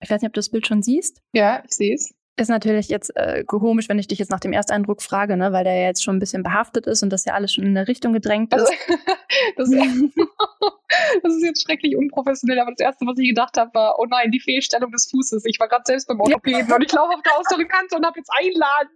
[0.00, 1.22] Ich weiß nicht, ob du das Bild schon siehst.
[1.32, 2.14] Ja, ich sehe es.
[2.38, 5.64] Ist natürlich jetzt äh, komisch, wenn ich dich jetzt nach dem Ersteindruck frage, ne, weil
[5.64, 7.88] der ja jetzt schon ein bisschen behaftet ist und das ja alles schon in eine
[7.88, 8.60] Richtung gedrängt ist.
[8.60, 8.72] Also,
[9.56, 9.70] das,
[11.22, 14.30] das, ist jetzt schrecklich unprofessionell, aber das Erste, was ich gedacht habe, war, oh nein,
[14.32, 15.46] die Fehlstellung des Fußes.
[15.46, 16.76] Ich war gerade selbst beim Orthopäden ja.
[16.76, 18.90] und ich laufe auf der äußeren Kante und habe jetzt Einlagen.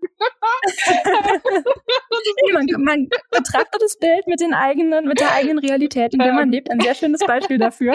[2.53, 6.51] man, man betrachtet das Bild mit, den eigenen, mit der eigenen Realität, in der man
[6.51, 6.71] lebt.
[6.71, 7.95] Ein sehr schönes Beispiel dafür.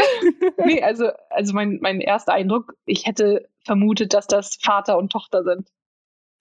[0.66, 5.44] nee, also, also mein, mein erster Eindruck, ich hätte vermutet, dass das Vater und Tochter
[5.44, 5.70] sind,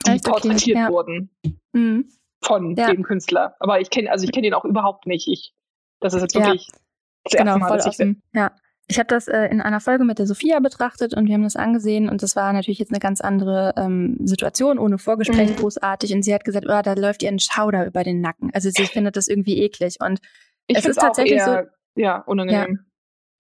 [0.07, 0.25] die Echt?
[0.25, 0.91] porträtiert okay, ja.
[0.91, 1.31] wurden
[1.73, 2.09] mhm.
[2.43, 2.91] von ja.
[2.91, 3.57] dem Künstler.
[3.59, 5.27] Aber ich kenne, also ich kenne ihn auch überhaupt nicht.
[5.29, 5.55] Ich,
[6.01, 6.79] das ist jetzt wirklich ja.
[7.25, 8.53] das erste genau, Mal, dass ich dem, Ja.
[8.87, 11.57] Ich habe das äh, in einer Folge mit der Sophia betrachtet und wir haben das
[11.57, 15.57] angesehen und das war natürlich jetzt eine ganz andere ähm, Situation, ohne Vorgespräch mhm.
[15.57, 16.13] großartig.
[16.13, 18.51] Und sie hat gesagt, oh, da läuft ihr ein Schauder über den Nacken.
[18.53, 19.97] Also sie findet das irgendwie eklig.
[20.01, 20.21] Und
[20.67, 22.01] ich es ist tatsächlich eher, so.
[22.03, 22.85] Ja, unangenehm.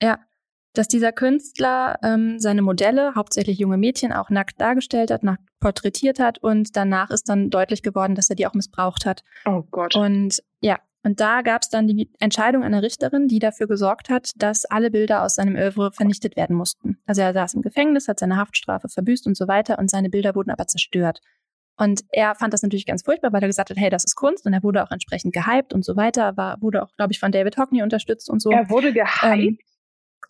[0.01, 0.19] Ja, ja
[0.75, 6.19] dass dieser Künstler ähm, seine Modelle, hauptsächlich junge Mädchen, auch nackt dargestellt hat, nackt porträtiert
[6.19, 9.25] hat und danach ist dann deutlich geworden, dass er die auch missbraucht hat.
[9.47, 9.95] Oh Gott.
[9.95, 14.33] Und ja, und da gab es dann die Entscheidung einer Richterin, die dafür gesorgt hat,
[14.37, 16.99] dass alle Bilder aus seinem Övre vernichtet werden mussten.
[17.07, 20.35] Also er saß im Gefängnis, hat seine Haftstrafe verbüßt und so weiter und seine Bilder
[20.35, 21.21] wurden aber zerstört.
[21.77, 24.47] Und er fand das natürlich ganz furchtbar, weil er gesagt hat, hey, das ist Kunst
[24.47, 27.33] und er wurde auch entsprechend gehypt und so weiter, war, wurde auch, glaube ich, von
[27.33, 28.51] David Hockney unterstützt und so.
[28.51, 29.23] Er wurde gehypt?
[29.25, 29.59] Ähm,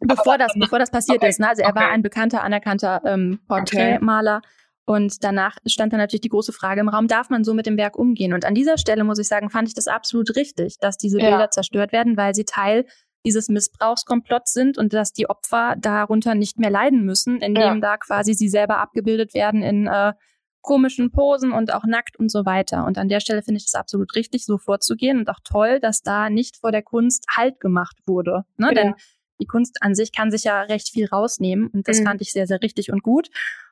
[0.01, 1.29] Bevor das, bevor das passiert okay.
[1.29, 1.41] ist.
[1.41, 1.49] Ne?
[1.49, 1.81] Also er okay.
[1.81, 4.39] war ein bekannter, anerkannter ähm, Porträtmaler.
[4.39, 4.49] Okay.
[4.87, 7.79] Und danach stand dann natürlich die große Frage im Raum, darf man so mit dem
[7.79, 8.35] Werk umgehen?
[8.35, 11.41] Und an dieser Stelle muss ich sagen, fand ich das absolut richtig, dass diese Bilder
[11.41, 11.51] ja.
[11.51, 12.85] zerstört werden, weil sie Teil
[13.25, 17.77] dieses Missbrauchskomplotts sind und dass die Opfer darunter nicht mehr leiden müssen, indem ja.
[17.77, 20.13] da quasi sie selber abgebildet werden in äh,
[20.61, 22.85] komischen Posen und auch nackt und so weiter.
[22.85, 26.01] Und an der Stelle finde ich es absolut richtig, so vorzugehen und auch toll, dass
[26.03, 28.45] da nicht vor der Kunst Halt gemacht wurde.
[28.57, 28.69] Ne?
[28.69, 28.75] Ja.
[28.75, 28.95] Denn
[29.41, 32.05] die Kunst an sich kann sich ja recht viel rausnehmen und das mhm.
[32.05, 33.29] fand ich sehr, sehr richtig und gut.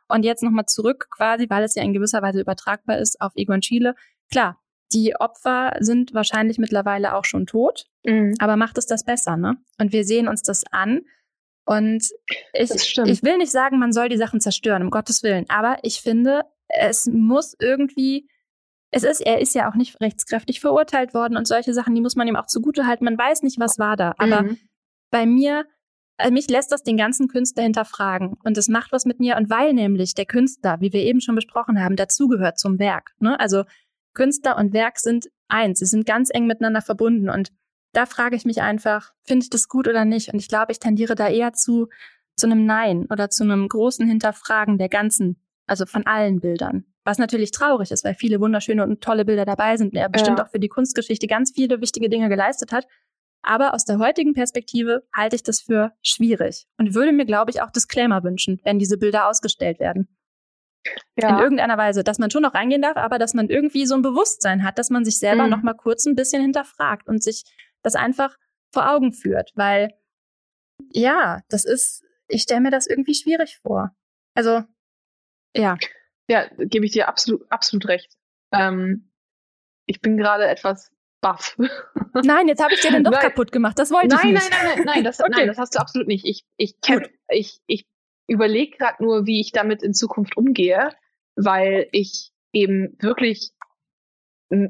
[0.09, 3.61] Und jetzt nochmal zurück quasi, weil es ja in gewisser Weise übertragbar ist auf Egon
[3.61, 3.95] Chile.
[4.31, 4.61] Klar,
[4.93, 8.35] die Opfer sind wahrscheinlich mittlerweile auch schon tot, mhm.
[8.39, 9.57] aber macht es das besser, ne?
[9.79, 11.03] Und wir sehen uns das an.
[11.65, 12.09] Und
[12.53, 16.01] ich, ich will nicht sagen, man soll die Sachen zerstören, um Gottes Willen, aber ich
[16.01, 18.29] finde, es muss irgendwie,
[18.91, 22.17] es ist, er ist ja auch nicht rechtskräftig verurteilt worden und solche Sachen, die muss
[22.17, 23.05] man ihm auch zugute halten.
[23.05, 24.59] Man weiß nicht, was war da, aber mhm
[25.13, 25.67] bei mir,
[26.19, 28.35] äh, mich lässt das den ganzen Künstler hinterfragen.
[28.43, 29.37] Und es macht was mit mir.
[29.37, 33.13] Und weil nämlich der Künstler, wie wir eben schon besprochen haben, dazugehört zum Werk.
[33.21, 33.39] Ne?
[33.39, 33.63] Also
[34.15, 35.79] Künstler und Werk sind eins.
[35.79, 37.29] Sie sind ganz eng miteinander verbunden.
[37.29, 37.53] Und
[37.93, 40.33] da frage ich mich einfach, finde ich das gut oder nicht?
[40.33, 41.89] Und ich glaube, ich tendiere da eher zu,
[42.37, 45.37] zu einem Nein oder zu einem großen Hinterfragen der ganzen,
[45.67, 46.85] also von allen Bildern.
[47.05, 49.93] Was natürlich traurig ist, weil viele wunderschöne und tolle Bilder dabei sind.
[49.93, 50.45] Und er bestimmt ja.
[50.45, 52.87] auch für die Kunstgeschichte ganz viele wichtige Dinge geleistet hat.
[53.43, 57.61] Aber aus der heutigen Perspektive halte ich das für schwierig und würde mir, glaube ich,
[57.61, 60.09] auch Disclaimer wünschen, wenn diese Bilder ausgestellt werden.
[61.16, 61.28] Ja.
[61.28, 64.03] In irgendeiner Weise, dass man schon noch reingehen darf, aber dass man irgendwie so ein
[64.03, 65.51] Bewusstsein hat, dass man sich selber mhm.
[65.51, 67.45] noch mal kurz ein bisschen hinterfragt und sich
[67.82, 68.36] das einfach
[68.72, 69.90] vor Augen führt, weil
[70.90, 73.95] ja, das ist, ich stelle mir das irgendwie schwierig vor.
[74.34, 74.62] Also,
[75.55, 75.76] ja.
[76.28, 78.16] Ja, gebe ich dir absolut, absolut recht.
[78.53, 79.12] Ähm,
[79.86, 80.90] ich bin gerade etwas
[81.23, 81.57] baff.
[82.12, 83.23] Nein, jetzt habe ich dir den doch nein.
[83.23, 83.79] kaputt gemacht.
[83.79, 84.51] Das wollte nein, ich nicht.
[84.51, 85.31] Nein, nein, nein, nein, das, okay.
[85.31, 86.27] nein, das hast du absolut nicht.
[86.27, 87.87] Ich, ich, kenn, ich, ich
[88.27, 90.91] überlege gerade nur, wie ich damit in Zukunft umgehe,
[91.37, 93.53] weil ich eben wirklich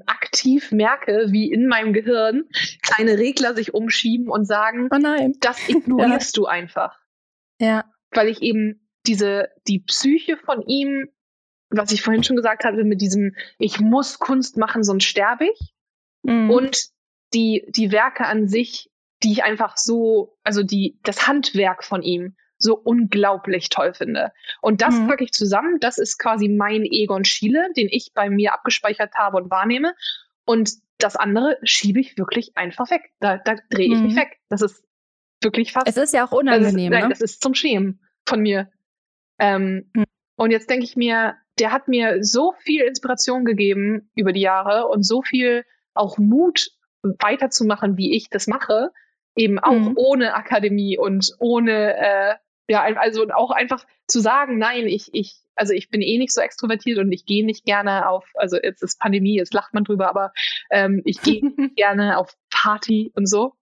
[0.06, 2.44] aktiv merke, wie in meinem Gehirn
[2.82, 5.34] kleine Regler sich umschieben und sagen, oh nein.
[5.40, 6.40] das ignorierst ja.
[6.40, 6.96] du einfach.
[7.58, 7.84] Ja.
[8.12, 11.08] Weil ich eben diese, die Psyche von ihm,
[11.70, 15.74] was ich vorhin schon gesagt hatte, mit diesem, ich muss Kunst machen, sonst sterbe ich,
[16.22, 16.50] Mhm.
[16.50, 16.86] Und
[17.34, 18.90] die, die Werke an sich,
[19.22, 24.32] die ich einfach so, also die, das Handwerk von ihm so unglaublich toll finde.
[24.60, 25.08] Und das mhm.
[25.08, 25.78] packe ich zusammen.
[25.80, 29.94] Das ist quasi mein Egon Schiele, den ich bei mir abgespeichert habe und wahrnehme.
[30.44, 33.10] Und das andere schiebe ich wirklich einfach weg.
[33.18, 34.06] Da, da drehe ich mhm.
[34.06, 34.38] mich weg.
[34.48, 34.84] Das ist
[35.42, 35.88] wirklich fast.
[35.88, 36.92] Es ist ja auch unangenehm.
[36.92, 37.08] Das ist, nein, ne?
[37.08, 38.70] das ist zum Schämen von mir.
[39.38, 40.04] Ähm, mhm.
[40.36, 44.86] Und jetzt denke ich mir, der hat mir so viel Inspiration gegeben über die Jahre
[44.88, 45.64] und so viel
[45.94, 46.70] auch Mut
[47.02, 48.90] weiterzumachen, wie ich das mache,
[49.34, 49.94] eben auch mhm.
[49.96, 52.34] ohne Akademie und ohne äh,
[52.68, 56.40] ja, also auch einfach zu sagen, nein, ich, ich, also ich bin eh nicht so
[56.40, 60.08] extrovertiert und ich gehe nicht gerne auf, also jetzt ist Pandemie, jetzt lacht man drüber,
[60.08, 60.32] aber
[60.70, 61.42] ähm, ich gehe
[61.76, 63.54] gerne auf Party und so.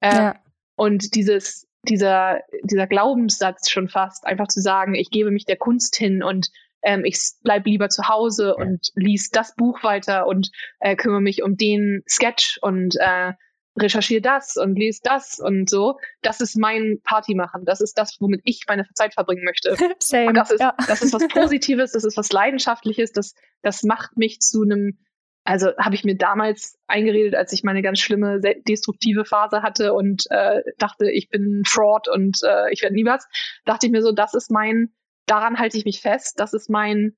[0.00, 0.36] Ähm, ja.
[0.74, 5.96] Und dieses, dieser, dieser Glaubenssatz schon fast, einfach zu sagen, ich gebe mich der Kunst
[5.96, 6.48] hin und
[6.86, 8.64] ähm, ich bleib lieber zu Hause ja.
[8.64, 13.32] und lies das Buch weiter und äh, kümmere mich um den Sketch und äh,
[13.76, 15.98] recherchiere das und lese das und so.
[16.22, 17.64] Das ist mein Party machen.
[17.64, 19.76] Das ist das, womit ich meine Zeit verbringen möchte.
[19.98, 20.28] Same.
[20.28, 20.74] Und das ist, ja.
[20.86, 24.98] das ist was Positives, das ist was Leidenschaftliches, das, das macht mich zu einem,
[25.42, 30.24] also habe ich mir damals eingeredet, als ich meine ganz schlimme destruktive Phase hatte und
[30.30, 33.26] äh, dachte, ich bin Fraud und äh, ich werde nie was,
[33.64, 34.92] dachte ich mir so, das ist mein,
[35.26, 37.16] daran halte ich mich fest, das ist mein,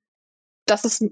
[0.67, 1.05] das ist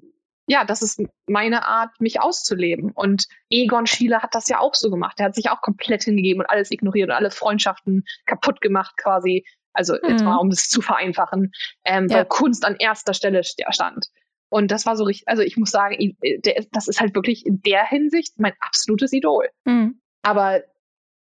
[0.49, 2.93] ja, das ist meine Art, mich auszuleben.
[2.93, 5.19] Und Egon Schiele hat das ja auch so gemacht.
[5.19, 9.45] Er hat sich auch komplett hingegeben und alles ignoriert und alle Freundschaften kaputt gemacht quasi.
[9.73, 10.11] Also mhm.
[10.11, 11.53] jetzt mal, um es zu vereinfachen,
[11.85, 12.19] ähm, ja.
[12.19, 14.07] weil Kunst an erster Stelle stand.
[14.49, 16.17] Und das war so richtig, also ich muss sagen,
[16.71, 19.49] das ist halt wirklich in der Hinsicht mein absolutes Idol.
[19.65, 20.01] Mhm.
[20.23, 20.63] Aber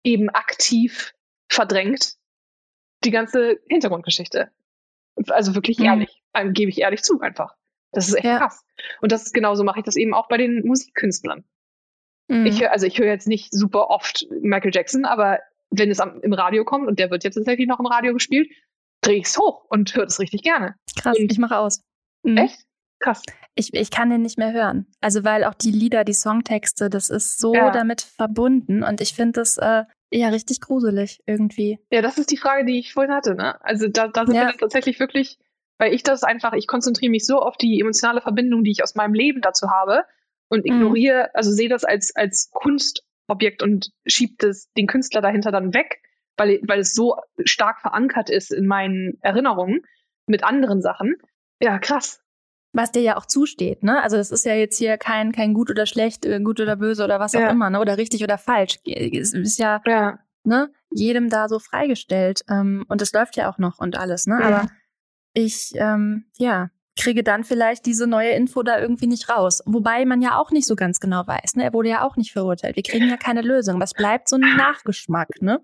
[0.03, 1.14] eben aktiv
[1.49, 2.14] verdrängt
[3.03, 4.51] die ganze Hintergrundgeschichte.
[5.30, 5.86] Also wirklich mhm.
[5.86, 6.22] ehrlich,
[6.53, 7.55] gebe ich ehrlich zu einfach.
[7.91, 8.38] Das ist echt ja.
[8.38, 8.64] krass.
[9.01, 11.43] Und das ist genauso mache ich das eben auch bei den Musikkünstlern.
[12.28, 12.45] Mhm.
[12.45, 15.39] Ich höre, also ich höre jetzt nicht super oft Michael Jackson, aber
[15.72, 18.49] wenn es am, im Radio kommt und der wird jetzt tatsächlich noch im Radio gespielt,
[19.01, 20.76] drehe ich es hoch und höre das richtig gerne.
[20.99, 21.82] Krass, und ich mache aus.
[22.24, 22.38] Mhm.
[22.38, 22.66] Echt?
[22.99, 23.24] Krass.
[23.55, 24.88] Ich, ich kann den nicht mehr hören.
[24.99, 27.72] Also weil auch die Lieder, die Songtexte, das ist so ja.
[27.72, 31.80] damit verbunden und ich finde das äh, ja richtig gruselig irgendwie.
[31.91, 33.36] Ja, das ist die Frage, die ich vorhin hatte.
[33.36, 33.64] Ne?
[33.64, 34.47] Also da, da sind ja.
[34.47, 35.39] wir tatsächlich wirklich
[35.80, 38.95] weil ich das einfach, ich konzentriere mich so auf die emotionale Verbindung, die ich aus
[38.95, 40.03] meinem Leben dazu habe
[40.49, 40.74] und mhm.
[40.74, 41.30] ignoriere, mhm.
[41.34, 46.01] also sehe das als, als Kunstobjekt und schiebe das, den Künstler dahinter dann weg,
[46.38, 49.82] weil, weil es so stark verankert ist in meinen Erinnerungen
[50.28, 51.16] mit anderen Sachen.
[51.62, 52.22] Ja, krass.
[52.72, 54.02] Was dir ja auch zusteht, ne?
[54.04, 57.04] Also das ist ja jetzt hier kein, kein gut oder schlecht, äh, gut oder böse
[57.04, 57.50] oder was auch ja.
[57.50, 57.80] immer, ne?
[57.80, 58.80] Oder richtig oder falsch.
[58.86, 60.20] Es ist ja, ja.
[60.44, 62.42] ne, jedem da so freigestellt.
[62.50, 64.38] Ähm, und es läuft ja auch noch und alles, ne?
[64.40, 64.48] Ja.
[64.48, 64.68] Aber
[65.34, 69.64] ich, ähm, ja, kriege dann vielleicht diese neue Info da irgendwie nicht raus.
[69.66, 71.56] Wobei man ja auch nicht so ganz genau weiß.
[71.56, 71.64] Ne?
[71.64, 72.76] Er wurde ja auch nicht verurteilt.
[72.76, 73.80] Wir kriegen ja keine Lösung.
[73.80, 75.62] Was bleibt so ein Nachgeschmack, ne?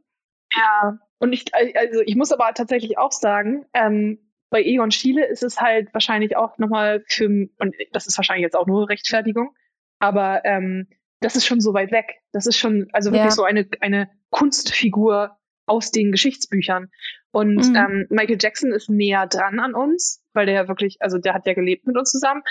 [0.55, 4.19] Ja, und ich, also ich muss aber tatsächlich auch sagen, ähm,
[4.55, 8.55] bei Egon Schiele ist es halt wahrscheinlich auch nochmal für, und das ist wahrscheinlich jetzt
[8.55, 9.53] auch nur Rechtfertigung,
[9.99, 10.87] aber ähm,
[11.19, 12.21] das ist schon so weit weg.
[12.31, 13.35] Das ist schon, also wirklich ja.
[13.35, 16.89] so eine, eine Kunstfigur aus den Geschichtsbüchern.
[17.31, 17.75] Und mhm.
[17.75, 21.45] ähm, Michael Jackson ist näher dran an uns, weil der ja wirklich, also der hat
[21.45, 22.41] ja gelebt mit uns zusammen.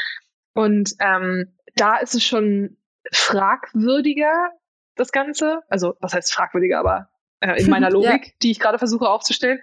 [0.53, 2.77] Und ähm, da ist es schon
[3.13, 4.51] fragwürdiger,
[4.95, 5.63] das Ganze.
[5.71, 7.09] Also, was heißt fragwürdiger, aber
[7.41, 8.33] äh, in meiner Logik, ja.
[8.43, 9.61] die ich gerade versuche aufzustellen.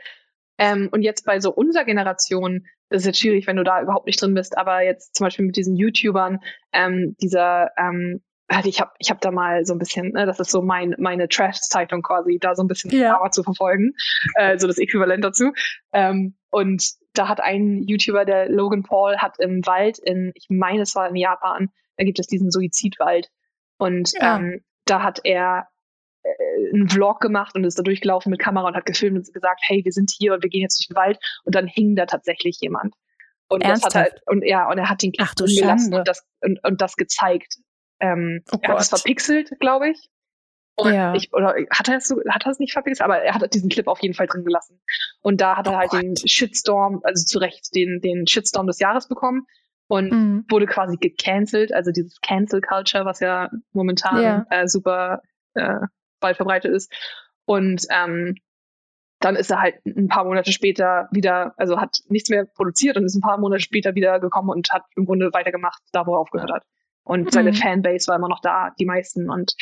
[0.57, 4.05] Ähm, und jetzt bei so unserer Generation, das ist jetzt schwierig, wenn du da überhaupt
[4.05, 6.39] nicht drin bist, aber jetzt zum Beispiel mit diesen YouTubern,
[6.73, 8.21] ähm, dieser ähm,
[8.51, 10.95] also ich habe ich hab da mal so ein bisschen, ne, das ist so mein,
[10.97, 13.17] meine Trash-Zeitung quasi, da so ein bisschen ja.
[13.31, 13.93] zu verfolgen,
[14.35, 15.53] äh, so das Äquivalent dazu.
[15.93, 16.83] Ähm, und
[17.13, 21.07] da hat ein YouTuber, der Logan Paul, hat im Wald in, ich meine, es war
[21.07, 23.29] in Japan, da gibt es diesen Suizidwald.
[23.77, 24.37] Und ja.
[24.37, 25.67] ähm, da hat er
[26.73, 29.83] einen Vlog gemacht und ist da durchgelaufen mit Kamera und hat gefilmt und gesagt, hey,
[29.83, 31.19] wir sind hier und wir gehen jetzt durch den Wald.
[31.43, 32.93] Und dann hing da tatsächlich jemand.
[33.47, 33.95] Und Ernsthaft?
[33.95, 36.59] das hat halt, und ja, und er hat den Ach, du gelassen und das, und,
[36.63, 37.55] und das gezeigt.
[37.99, 40.09] Ähm, oh er hat es verpixelt, glaube ich.
[40.75, 41.13] Und ja.
[41.13, 43.69] ich, oder hat er es so, hat er es nicht verpixelt, aber er hat diesen
[43.69, 44.79] Clip auf jeden Fall drin gelassen.
[45.21, 46.01] Und da hat er oh halt Gott.
[46.01, 49.45] den Shitstorm, also zu Recht den, den Shitstorm des Jahres bekommen
[49.87, 50.45] und mhm.
[50.49, 54.45] wurde quasi gecancelt, also dieses Cancel Culture, was ja momentan ja.
[54.49, 55.21] Äh, super
[55.53, 55.79] äh,
[56.21, 56.91] weit verbreitet ist.
[57.45, 58.35] Und ähm,
[59.19, 63.05] dann ist er halt ein paar Monate später wieder, also hat nichts mehr produziert und
[63.05, 66.19] ist ein paar Monate später wieder gekommen und hat im Grunde weitergemacht, da wo er
[66.19, 66.63] aufgehört hat.
[67.03, 67.29] Und mhm.
[67.29, 69.29] seine Fanbase war immer noch da, die meisten.
[69.29, 69.55] Und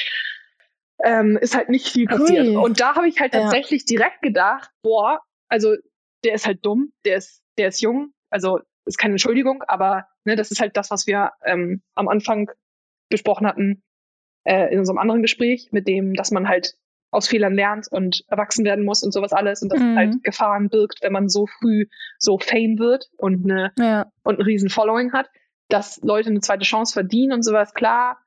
[1.04, 2.48] ähm, ist halt nicht viel passiert.
[2.48, 2.56] Ui.
[2.56, 3.98] Und da habe ich halt tatsächlich ja.
[3.98, 5.76] direkt gedacht, boah, also
[6.24, 10.36] der ist halt dumm, der ist, der ist jung, also ist keine Entschuldigung, aber ne,
[10.36, 12.50] das ist halt das, was wir ähm, am Anfang
[13.10, 13.84] besprochen hatten
[14.44, 16.76] äh, in unserem anderen Gespräch, mit dem, dass man halt
[17.12, 19.92] aus Fehlern lernt und erwachsen werden muss und sowas alles und dass mhm.
[19.92, 21.86] es halt Gefahren birgt, wenn man so früh
[22.20, 24.12] so Fame wird und eine ja.
[24.24, 25.28] und ein riesen Following hat
[25.70, 28.18] dass Leute eine zweite Chance verdienen und sowas, klar,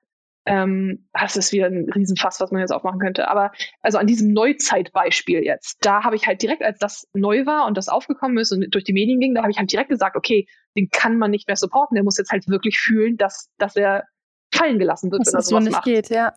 [0.45, 3.29] ähm, das ist wieder ein Riesenfass, was man jetzt aufmachen könnte.
[3.29, 7.67] Aber also an diesem Neuzeitbeispiel jetzt, da habe ich halt direkt, als das neu war
[7.67, 10.17] und das aufgekommen ist und durch die Medien ging, da habe ich halt direkt gesagt,
[10.17, 10.47] okay,
[10.77, 11.95] den kann man nicht mehr supporten.
[11.95, 14.05] Der muss jetzt halt wirklich fühlen, dass, dass er
[14.53, 15.85] fallen gelassen wird, wenn er sowas so nicht macht.
[15.85, 16.33] geht, ja.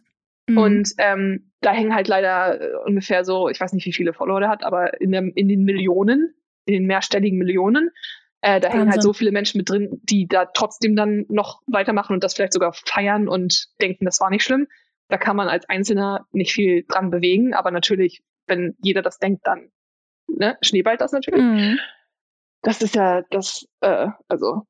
[0.47, 0.57] Mhm.
[0.57, 4.39] Und ähm, da hängen halt leider äh, ungefähr so, ich weiß nicht, wie viele Follower
[4.39, 6.33] der hat, aber in, der, in den Millionen,
[6.65, 7.91] in den mehrstelligen Millionen.
[8.41, 12.13] Äh, da hängen halt so viele Menschen mit drin, die da trotzdem dann noch weitermachen
[12.13, 14.67] und das vielleicht sogar feiern und denken, das war nicht schlimm.
[15.07, 19.47] Da kann man als Einzelner nicht viel dran bewegen, aber natürlich, wenn jeder das denkt,
[19.47, 19.71] dann
[20.27, 21.41] ne, schneeballt das natürlich.
[21.41, 21.79] Mhm.
[22.61, 24.63] Das ist ja das, äh, also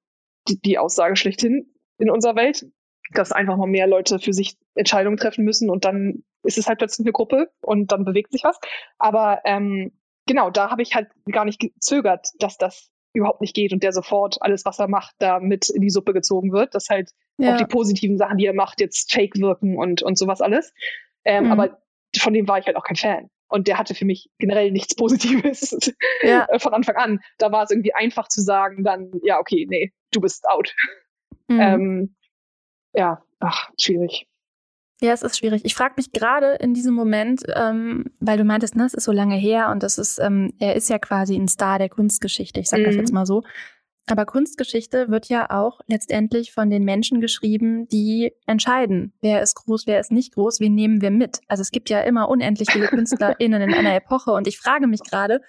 [0.48, 2.66] die, die Aussage schlechthin in unserer Welt,
[3.12, 6.80] dass einfach mal mehr Leute für sich Entscheidungen treffen müssen und dann ist es halt
[6.80, 8.60] plötzlich eine Gruppe und dann bewegt sich was.
[8.98, 9.92] Aber ähm,
[10.26, 13.94] genau, da habe ich halt gar nicht gezögert, dass das überhaupt nicht geht und der
[13.94, 17.54] sofort alles, was er macht, da mit in die Suppe gezogen wird, dass halt ja.
[17.54, 20.74] auch die positiven Sachen, die er macht, jetzt fake wirken und, und sowas alles.
[21.24, 21.52] Ähm, mhm.
[21.52, 21.78] Aber
[22.18, 23.30] von dem war ich halt auch kein Fan.
[23.48, 25.94] Und der hatte für mich generell nichts Positives
[26.24, 26.48] ja.
[26.58, 27.20] von Anfang an.
[27.38, 30.74] Da war es irgendwie einfach zu sagen, dann, ja, okay, nee, du bist out.
[31.48, 31.62] Mhm.
[31.62, 32.16] Ähm,
[32.96, 34.28] ja, ach, schwierig.
[35.02, 35.66] Ja, es ist schwierig.
[35.66, 39.12] Ich frage mich gerade in diesem Moment, ähm, weil du meintest, ne, es ist so
[39.12, 42.70] lange her und das ist, ähm, er ist ja quasi ein Star der Kunstgeschichte, ich
[42.70, 42.86] sag mhm.
[42.86, 43.44] das jetzt mal so.
[44.08, 49.88] Aber Kunstgeschichte wird ja auch letztendlich von den Menschen geschrieben, die entscheiden, wer ist groß,
[49.88, 51.40] wer ist nicht groß, wen nehmen wir mit.
[51.48, 55.02] Also es gibt ja immer unendlich viele KünstlerInnen in einer Epoche und ich frage mich
[55.02, 55.42] gerade,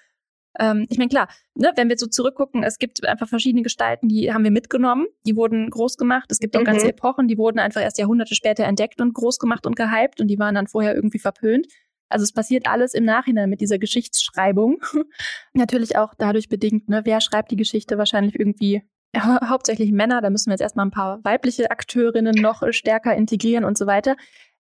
[0.59, 4.33] ähm, ich meine, klar, ne, wenn wir so zurückgucken, es gibt einfach verschiedene Gestalten, die
[4.33, 6.27] haben wir mitgenommen, die wurden groß gemacht.
[6.31, 6.67] Es gibt auch mhm.
[6.67, 10.29] ganze Epochen, die wurden einfach erst Jahrhunderte später entdeckt und groß gemacht und gehypt und
[10.29, 11.67] die waren dann vorher irgendwie verpönt.
[12.09, 14.81] Also es passiert alles im Nachhinein mit dieser Geschichtsschreibung.
[15.55, 18.83] Natürlich auch dadurch bedingt, ne, wer schreibt die Geschichte wahrscheinlich irgendwie
[19.15, 23.65] ja, hauptsächlich Männer, da müssen wir jetzt erstmal ein paar weibliche Akteurinnen noch stärker integrieren
[23.65, 24.17] und so weiter.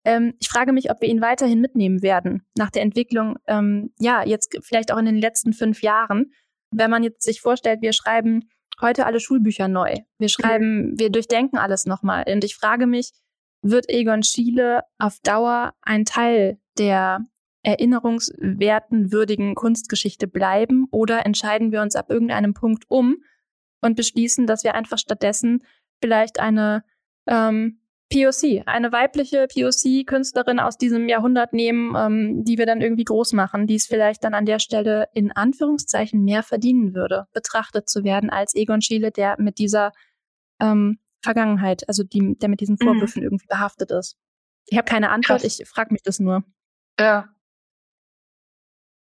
[0.06, 4.24] Ähm, ich frage mich, ob wir ihn weiterhin mitnehmen werden nach der Entwicklung, ähm, ja,
[4.24, 6.32] jetzt vielleicht auch in den letzten fünf Jahren.
[6.70, 8.48] Wenn man jetzt sich vorstellt, wir schreiben
[8.80, 9.96] heute alle Schulbücher neu.
[10.18, 10.98] Wir schreiben, mhm.
[11.00, 12.24] wir durchdenken alles nochmal.
[12.32, 13.10] Und ich frage mich,
[13.62, 17.24] wird Egon Schiele auf Dauer ein Teil der
[17.64, 23.16] erinnerungswerten, würdigen Kunstgeschichte bleiben oder entscheiden wir uns ab irgendeinem Punkt um
[23.80, 25.64] und beschließen, dass wir einfach stattdessen
[26.00, 26.84] vielleicht eine
[27.26, 33.32] ähm, POC, eine weibliche POC-Künstlerin aus diesem Jahrhundert nehmen, ähm, die wir dann irgendwie groß
[33.32, 38.04] machen, die es vielleicht dann an der Stelle in Anführungszeichen mehr verdienen würde, betrachtet zu
[38.04, 39.92] werden als Egon Schiele, der mit dieser
[40.60, 42.84] ähm, Vergangenheit, also die, der mit diesen mhm.
[42.84, 43.26] Vorwürfen mhm.
[43.26, 44.16] irgendwie behaftet ist.
[44.66, 45.58] Ich habe keine Antwort, Krass.
[45.60, 46.44] ich frage mich das nur.
[46.98, 47.28] Ja.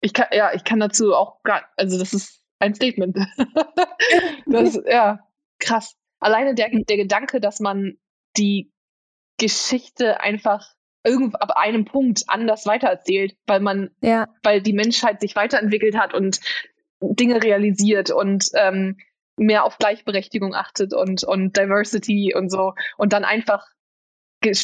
[0.01, 3.17] Ich kann, ja, ich kann dazu auch gar, also das ist ein Statement.
[4.45, 5.19] das, ja,
[5.59, 5.97] krass.
[6.19, 7.97] Alleine der, der Gedanke, dass man
[8.37, 8.71] die
[9.37, 14.27] Geschichte einfach irgend ab einem Punkt anders weitererzählt, weil man, ja.
[14.43, 16.39] weil die Menschheit sich weiterentwickelt hat und
[16.99, 18.97] Dinge realisiert und ähm,
[19.37, 23.67] mehr auf Gleichberechtigung achtet und, und Diversity und so und dann einfach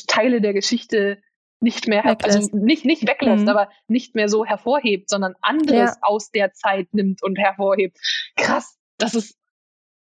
[0.07, 1.21] Teile der Geschichte
[1.59, 2.37] nicht mehr, weglässt.
[2.37, 3.49] also nicht, nicht weglässt, mhm.
[3.49, 5.97] aber nicht mehr so hervorhebt, sondern anderes ja.
[6.01, 7.97] aus der Zeit nimmt und hervorhebt.
[8.35, 9.37] Krass, das ist,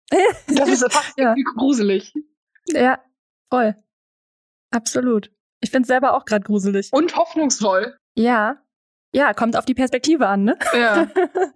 [0.48, 1.36] das ist fast ja.
[1.56, 2.14] gruselig.
[2.68, 3.04] Ja,
[3.50, 3.76] voll.
[4.72, 5.32] Absolut.
[5.62, 6.90] Ich finde es selber auch gerade gruselig.
[6.92, 7.98] Und hoffnungsvoll.
[8.16, 8.58] Ja.
[9.14, 10.58] Ja, kommt auf die Perspektive an, ne?
[10.74, 11.08] Ja.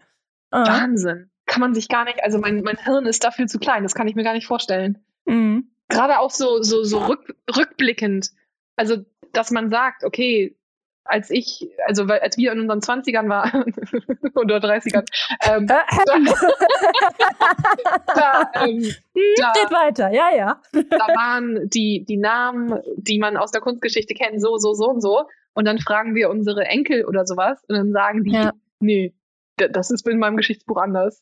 [0.51, 0.67] ah.
[0.67, 1.29] Wahnsinn.
[1.45, 4.07] Kann man sich gar nicht, also mein, mein Hirn ist dafür zu klein, das kann
[4.07, 5.05] ich mir gar nicht vorstellen.
[5.25, 5.71] Mhm.
[5.89, 8.31] Gerade auch so, so, so rück, rückblickend.
[8.75, 10.57] Also, dass man sagt, okay,
[11.05, 13.63] als ich, also als wir in unseren Zwanzigern waren
[14.35, 15.05] oder 30ern,
[15.49, 15.81] ähm, da,
[18.15, 18.93] da, ähm,
[19.37, 20.61] da, Geht weiter, ja, ja.
[20.71, 25.01] da waren die, die Namen, die man aus der Kunstgeschichte kennt, so, so, so und
[25.01, 25.27] so.
[25.53, 28.53] Und dann fragen wir unsere Enkel oder sowas und dann sagen die, ja.
[28.79, 29.13] nee,
[29.57, 31.21] das ist in meinem Geschichtsbuch anders.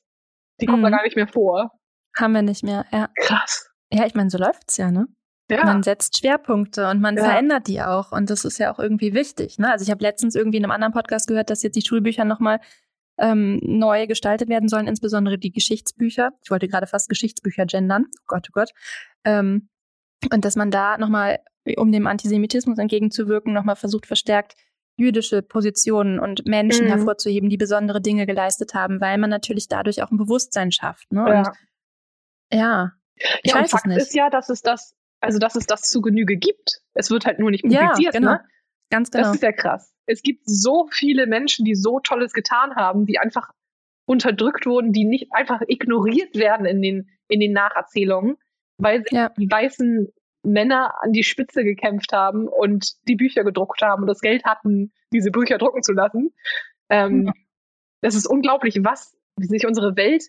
[0.61, 0.85] Die kommen mhm.
[0.85, 1.71] da gar nicht mehr vor.
[2.17, 3.09] Haben wir nicht mehr, ja.
[3.17, 3.69] Krass.
[3.91, 5.07] Ja, ich meine, so läuft's ja, ne?
[5.57, 5.65] Ja.
[5.65, 7.23] Man setzt Schwerpunkte und man ja.
[7.23, 8.11] verändert die auch.
[8.11, 9.59] Und das ist ja auch irgendwie wichtig.
[9.59, 9.71] Ne?
[9.71, 12.59] Also ich habe letztens irgendwie in einem anderen Podcast gehört, dass jetzt die Schulbücher nochmal
[13.17, 16.31] ähm, neu gestaltet werden sollen, insbesondere die Geschichtsbücher.
[16.43, 18.05] Ich wollte gerade fast Geschichtsbücher gendern.
[18.19, 18.71] Oh Gott, oh Gott.
[19.25, 19.69] Ähm,
[20.31, 21.39] und dass man da nochmal,
[21.77, 24.55] um dem Antisemitismus entgegenzuwirken, nochmal versucht, verstärkt
[24.97, 26.89] jüdische Positionen und Menschen mhm.
[26.89, 31.11] hervorzuheben, die besondere Dinge geleistet haben, weil man natürlich dadurch auch ein Bewusstsein schafft.
[31.11, 31.25] Ne?
[31.27, 31.37] Ja.
[31.39, 31.49] Und
[32.53, 32.91] ja,
[33.43, 33.97] ich ja, weiß Fakt es nicht.
[33.97, 36.81] ist ja, dass es das also dass es das zu Genüge gibt.
[36.93, 37.99] Es wird halt nur nicht publiziert.
[37.99, 38.31] Ja, genau.
[38.31, 38.45] Ne?
[38.89, 39.25] Ganz genau.
[39.25, 39.93] Das ist ja krass.
[40.05, 43.51] Es gibt so viele Menschen, die so Tolles getan haben, die einfach
[44.05, 48.35] unterdrückt wurden, die nicht einfach ignoriert werden in den, in den Nacherzählungen,
[48.77, 49.29] weil ja.
[49.37, 50.11] die weißen
[50.43, 54.91] Männer an die Spitze gekämpft haben und die Bücher gedruckt haben und das Geld hatten,
[55.13, 56.33] diese Bücher drucken zu lassen.
[56.89, 57.33] Ähm, ja.
[58.01, 60.23] Das ist unglaublich, was sich unsere Welt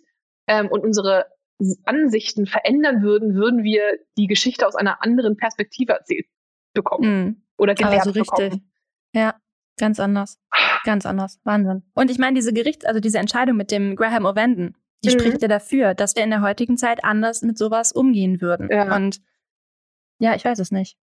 [0.46, 1.26] ähm, und unsere
[1.84, 3.82] Ansichten verändern würden, würden wir
[4.16, 6.26] die Geschichte aus einer anderen Perspektive erzählt
[6.74, 7.42] bekommen mhm.
[7.56, 8.50] oder gelehrt also richtig.
[8.50, 8.72] bekommen.
[9.14, 9.34] Ja,
[9.78, 10.38] ganz anders.
[10.84, 11.40] Ganz anders.
[11.44, 11.82] Wahnsinn.
[11.94, 15.20] Und ich meine, diese Gericht, also diese Entscheidung mit dem Graham O'Vanden, die mhm.
[15.20, 18.68] spricht ja dafür, dass wir in der heutigen Zeit anders mit sowas umgehen würden.
[18.70, 18.94] Ja.
[18.94, 19.20] Und
[20.18, 20.96] ja, ich weiß es nicht.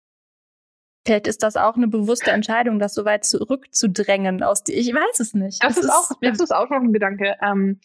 [1.05, 4.73] Vielleicht ist das auch eine bewusste Entscheidung, das so weit zurückzudrängen aus die.
[4.73, 5.63] Ich weiß es nicht.
[5.63, 7.35] Das, das ist, auch, das ist auch noch ein Gedanke.
[7.41, 7.79] Ähm,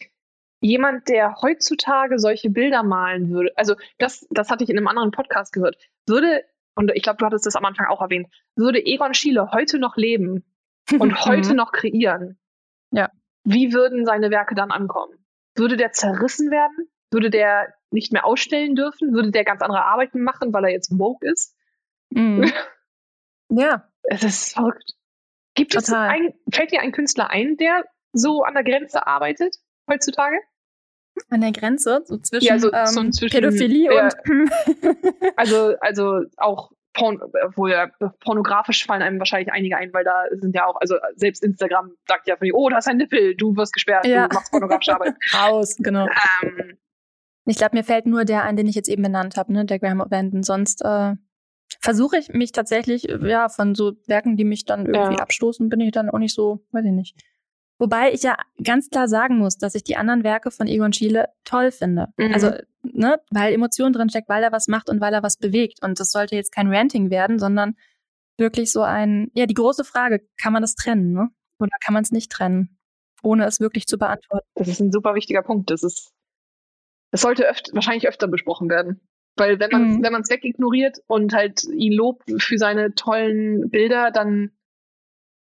[0.65, 5.11] jemand, der heutzutage solche Bilder malen würde, also das, das hatte ich in einem anderen
[5.11, 6.43] Podcast gehört, würde,
[6.75, 9.95] und ich glaube, du hattest das am Anfang auch erwähnt, würde Egon Schiele heute noch
[9.95, 10.43] leben
[10.99, 12.39] und heute noch kreieren,
[12.91, 13.09] ja.
[13.43, 15.13] wie würden seine Werke dann ankommen?
[15.55, 16.89] Würde der zerrissen werden?
[17.11, 19.13] Würde der nicht mehr ausstellen dürfen?
[19.13, 21.55] Würde der ganz andere Arbeiten machen, weil er jetzt woke ist?
[22.09, 22.51] Mhm.
[23.49, 23.87] ja.
[24.03, 24.93] Es ist verrückt.
[25.53, 26.09] Gibt Total.
[26.09, 29.55] es ein, fällt dir ein Künstler ein, der so an der Grenze arbeitet
[29.89, 30.37] heutzutage?
[31.29, 34.15] An der Grenze, so zwischen, ja, so, ähm, so zwischen Pädophilie ja, und.
[35.37, 37.89] also, also auch Porn, obwohl ja,
[38.21, 42.27] pornografisch fallen einem wahrscheinlich einige ein, weil da sind ja auch, also selbst Instagram sagt
[42.27, 44.27] ja, oh, da ist ein Nippel, du wirst gesperrt, ja.
[44.27, 45.15] du machst pornografische Arbeit.
[45.33, 46.07] Raus, genau.
[46.41, 46.77] Ähm,
[47.45, 49.77] ich glaube, mir fällt nur der ein, den ich jetzt eben benannt habe, ne, der
[49.77, 50.43] Graham O'Banden.
[50.43, 51.13] Sonst äh,
[51.81, 55.21] versuche ich mich tatsächlich, ja, von so Werken, die mich dann irgendwie ja.
[55.21, 57.15] abstoßen, bin ich dann auch nicht so, weiß ich nicht.
[57.77, 61.29] Wobei ich ja ganz klar sagen muss, dass ich die anderen Werke von Egon Schiele
[61.43, 62.07] toll finde.
[62.17, 62.33] Mhm.
[62.33, 62.51] Also,
[62.83, 65.79] ne, weil Emotion drin steckt, weil er was macht und weil er was bewegt.
[65.83, 67.75] Und das sollte jetzt kein Ranting werden, sondern
[68.37, 71.29] wirklich so ein, ja, die große Frage, kann man das trennen, ne?
[71.59, 72.77] Oder kann man es nicht trennen,
[73.23, 74.47] ohne es wirklich zu beantworten?
[74.55, 75.69] Das ist ein super wichtiger Punkt.
[75.69, 76.11] Das ist,
[77.11, 79.01] das sollte öfter, wahrscheinlich öfter besprochen werden.
[79.37, 80.03] Weil wenn man, mhm.
[80.03, 84.51] wenn man es wegignoriert und halt ihn lobt für seine tollen Bilder, dann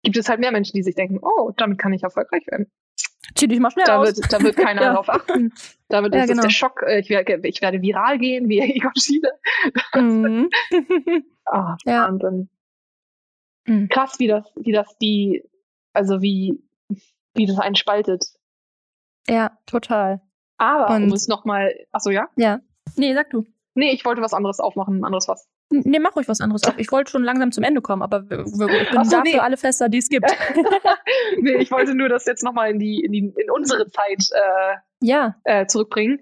[0.02, 2.70] gibt es halt mehr Menschen, die sich denken, oh, damit kann ich erfolgreich werden.
[3.34, 4.16] Zieh dich mal schnell da aus.
[4.16, 4.88] Wird, da wird keiner ja.
[4.90, 5.52] darauf achten.
[5.88, 6.42] Da wird ja, genau.
[6.42, 9.32] der Schock, äh, ich werde, ich werde viral gehen, wie Egon Schiele.
[9.94, 10.50] Mhm.
[11.46, 12.08] oh, ja.
[12.08, 12.48] Wahnsinn.
[13.66, 13.88] Mhm.
[13.88, 15.44] Krass, wie das, wie das die,
[15.92, 16.62] also wie,
[17.34, 18.24] wie das einen spaltet.
[19.28, 20.20] Ja, total.
[20.58, 22.28] Aber, Und, um es nochmal, achso, ja?
[22.36, 22.60] Ja.
[22.96, 23.46] Nee, sag du.
[23.74, 25.48] Nee, ich wollte was anderes aufmachen, ein anderes was.
[25.72, 26.78] Nee, mach ruhig was anderes auf.
[26.78, 29.32] Ich wollte schon langsam zum Ende kommen, aber ich bin so, da nee.
[29.32, 30.30] für alle Fester, die es gibt.
[31.38, 34.76] nee, ich wollte nur das jetzt nochmal in die, in die, in unsere Zeit äh,
[35.00, 35.36] ja.
[35.44, 36.20] äh, zurückbringen.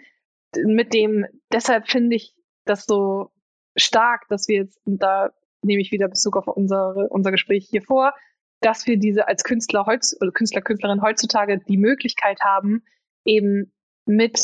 [0.65, 2.35] Mit dem, deshalb finde ich
[2.65, 3.31] das so
[3.77, 5.31] stark, dass wir jetzt, und da
[5.63, 8.15] nehme ich wieder Bezug auf unsere, unser Gespräch hier vor,
[8.61, 12.85] dass wir diese als Künstler heutz, oder Künstler, Künstlerin heutzutage die Möglichkeit haben,
[13.25, 13.73] eben
[14.07, 14.39] mit,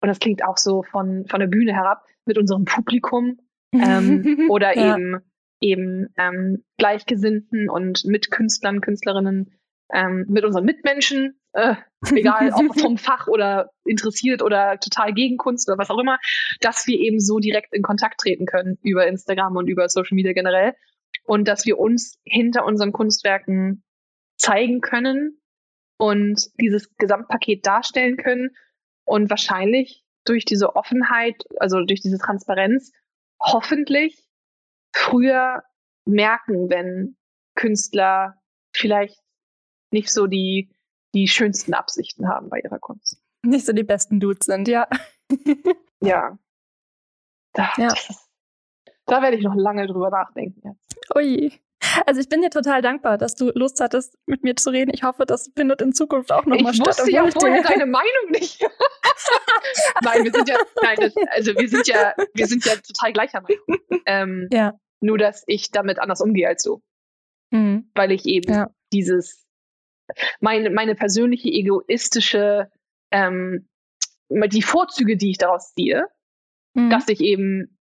[0.00, 3.38] und das klingt auch so von, von der Bühne herab, mit unserem Publikum
[3.72, 4.94] ähm, oder ja.
[4.94, 5.20] eben
[5.60, 9.52] eben ähm, Gleichgesinnten und Mitkünstlern, Künstlerinnen,
[9.92, 11.74] ähm, mit unseren Mitmenschen, äh,
[12.14, 16.18] egal ob vom Fach oder interessiert oder total gegen Kunst oder was auch immer,
[16.60, 20.32] dass wir eben so direkt in Kontakt treten können über Instagram und über Social Media
[20.32, 20.74] generell
[21.24, 23.82] und dass wir uns hinter unseren Kunstwerken
[24.36, 25.40] zeigen können
[25.98, 28.50] und dieses Gesamtpaket darstellen können
[29.04, 32.92] und wahrscheinlich durch diese Offenheit, also durch diese Transparenz
[33.40, 34.22] hoffentlich
[34.94, 35.62] früher
[36.04, 37.16] merken, wenn
[37.54, 38.40] Künstler
[38.74, 39.18] vielleicht
[39.90, 40.70] nicht so die,
[41.14, 43.20] die schönsten Absichten haben bei ihrer Kunst.
[43.42, 44.88] Nicht so die besten Dudes sind, ja.
[46.00, 46.38] ja.
[47.52, 47.94] Da, ja.
[49.06, 50.96] Da werde ich noch lange drüber nachdenken jetzt.
[51.16, 51.52] Ui.
[52.06, 54.90] Also ich bin dir total dankbar, dass du Lust hattest, mit mir zu reden.
[54.94, 56.88] Ich hoffe, das findet in Zukunft auch nochmal statt.
[56.90, 58.60] Ich wusste ja vorher deine Meinung nicht.
[60.02, 63.40] nein, wir sind ja, nein, das, also wir sind ja, wir sind ja total gleicher
[63.40, 64.02] Meinung.
[64.06, 64.74] Ähm, ja.
[65.00, 66.82] Nur, dass ich damit anders umgehe als du.
[67.50, 67.90] Mhm.
[67.94, 68.70] Weil ich eben ja.
[68.92, 69.46] dieses,
[70.40, 72.70] meine, meine persönliche egoistische,
[73.10, 73.68] ähm,
[74.28, 76.06] die Vorzüge, die ich daraus ziehe,
[76.74, 76.90] mhm.
[76.90, 77.79] dass ich eben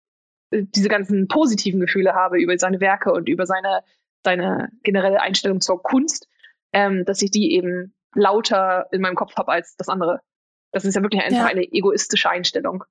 [0.52, 3.82] diese ganzen positiven Gefühle habe über seine Werke und über seine,
[4.24, 6.28] seine generelle Einstellung zur Kunst,
[6.74, 10.22] ähm, dass ich die eben lauter in meinem Kopf habe als das andere.
[10.72, 11.46] Das ist ja wirklich einfach ja.
[11.46, 12.84] eine egoistische Einstellung.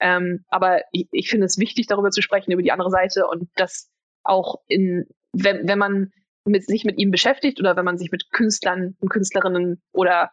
[0.00, 3.48] Ähm, aber ich, ich finde es wichtig, darüber zu sprechen, über die andere Seite und
[3.56, 3.90] das
[4.22, 6.12] auch in, wenn, wenn man
[6.44, 10.30] mit, sich mit ihm beschäftigt oder wenn man sich mit Künstlern und Künstlerinnen oder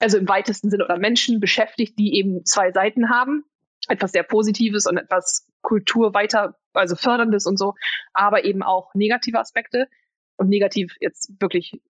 [0.00, 3.44] also im weitesten Sinne oder Menschen beschäftigt, die eben zwei Seiten haben,
[3.88, 7.74] etwas sehr Positives und etwas Kultur weiter, also förderndes und so,
[8.12, 9.88] aber eben auch negative Aspekte
[10.36, 11.80] und negativ jetzt wirklich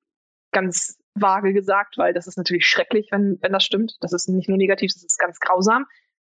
[0.53, 3.97] ganz vage gesagt, weil das ist natürlich schrecklich, wenn, wenn das stimmt.
[4.01, 5.87] Das ist nicht nur negativ, das ist ganz grausam.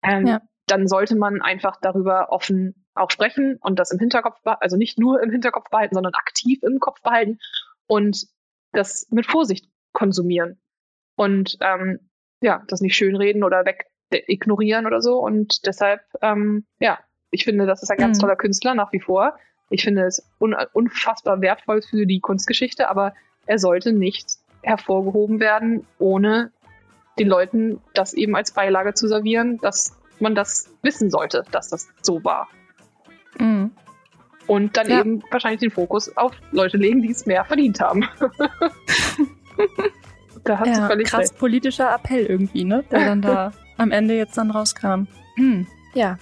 [0.03, 0.41] Ähm, ja.
[0.67, 5.21] Dann sollte man einfach darüber offen auch sprechen und das im Hinterkopf, also nicht nur
[5.21, 7.39] im Hinterkopf behalten, sondern aktiv im Kopf behalten
[7.87, 8.27] und
[8.71, 10.61] das mit Vorsicht konsumieren.
[11.15, 12.09] Und ähm,
[12.41, 15.19] ja, das nicht schönreden oder weg ignorieren oder so.
[15.19, 16.99] Und deshalb, ähm, ja,
[17.31, 18.21] ich finde, das ist ein ganz mhm.
[18.21, 19.37] toller Künstler nach wie vor.
[19.69, 23.13] Ich finde es un unfassbar wertvoll für die Kunstgeschichte, aber
[23.45, 26.51] er sollte nicht hervorgehoben werden, ohne
[27.17, 31.87] den Leuten das eben als Beilage zu servieren, dass man das wissen sollte, dass das
[32.01, 32.49] so war.
[33.39, 33.71] Mhm.
[34.47, 34.99] Und dann ja.
[34.99, 38.07] eben wahrscheinlich den Fokus auf Leute legen, die es mehr verdient haben.
[40.43, 41.37] da hat ja, sie völlig krass recht.
[41.37, 42.83] politischer Appell irgendwie, ne?
[42.89, 45.07] Der dann da am Ende jetzt dann rauskam.
[45.35, 45.65] Hm.
[45.93, 46.17] Ja.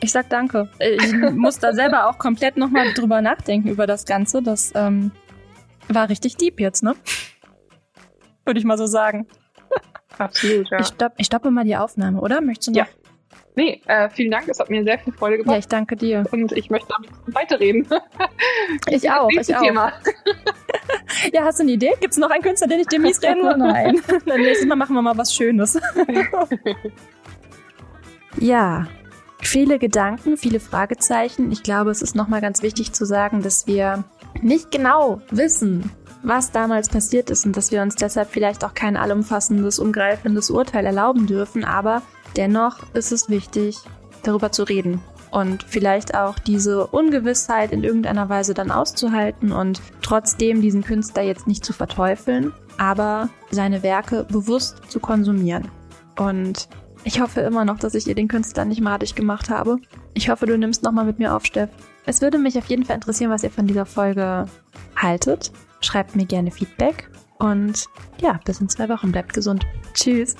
[0.00, 0.68] Ich sag danke.
[0.80, 4.42] Ich muss da selber auch komplett nochmal drüber nachdenken über das Ganze.
[4.42, 5.12] Das ähm,
[5.88, 6.96] war richtig deep jetzt, ne?
[8.44, 9.26] Würde ich mal so sagen.
[10.18, 10.80] Absolut, ja.
[10.80, 12.40] Ich, stopp, ich stoppe mal die Aufnahme, oder?
[12.40, 12.78] Möchtest du noch?
[12.78, 13.01] Ja.
[13.54, 14.48] Nee, äh, vielen Dank.
[14.48, 15.52] Es hat mir sehr viel Freude gemacht.
[15.52, 16.24] Ja, ich danke dir.
[16.30, 17.86] Und ich möchte damit weiterreden.
[18.88, 19.60] ich auch, ich auch.
[19.60, 19.92] Thema.
[21.32, 21.92] ja, hast du eine Idee?
[22.00, 23.56] Gibt es noch einen Künstler, den ich dir mies reden will?
[23.58, 24.00] Nein.
[24.24, 25.78] Dann nächstes Mal machen wir mal was Schönes.
[28.38, 28.86] ja,
[29.42, 31.52] viele Gedanken, viele Fragezeichen.
[31.52, 34.04] Ich glaube, es ist nochmal ganz wichtig zu sagen, dass wir
[34.40, 35.90] nicht genau wissen,
[36.22, 40.86] was damals passiert ist und dass wir uns deshalb vielleicht auch kein allumfassendes, umgreifendes Urteil
[40.86, 42.00] erlauben dürfen, aber
[42.36, 43.78] Dennoch ist es wichtig,
[44.22, 45.00] darüber zu reden
[45.32, 51.46] und vielleicht auch diese Ungewissheit in irgendeiner Weise dann auszuhalten und trotzdem diesen Künstler jetzt
[51.46, 55.68] nicht zu verteufeln, aber seine Werke bewusst zu konsumieren.
[56.18, 56.68] Und
[57.04, 59.78] ich hoffe immer noch, dass ich ihr den Künstler nicht madig gemacht habe.
[60.14, 61.70] Ich hoffe, du nimmst nochmal mit mir auf, Steff.
[62.04, 64.46] Es würde mich auf jeden Fall interessieren, was ihr von dieser Folge
[64.94, 65.50] haltet.
[65.80, 67.10] Schreibt mir gerne Feedback.
[67.38, 67.86] Und
[68.20, 69.10] ja, bis in zwei Wochen.
[69.10, 69.66] Bleibt gesund.
[69.94, 70.36] Tschüss.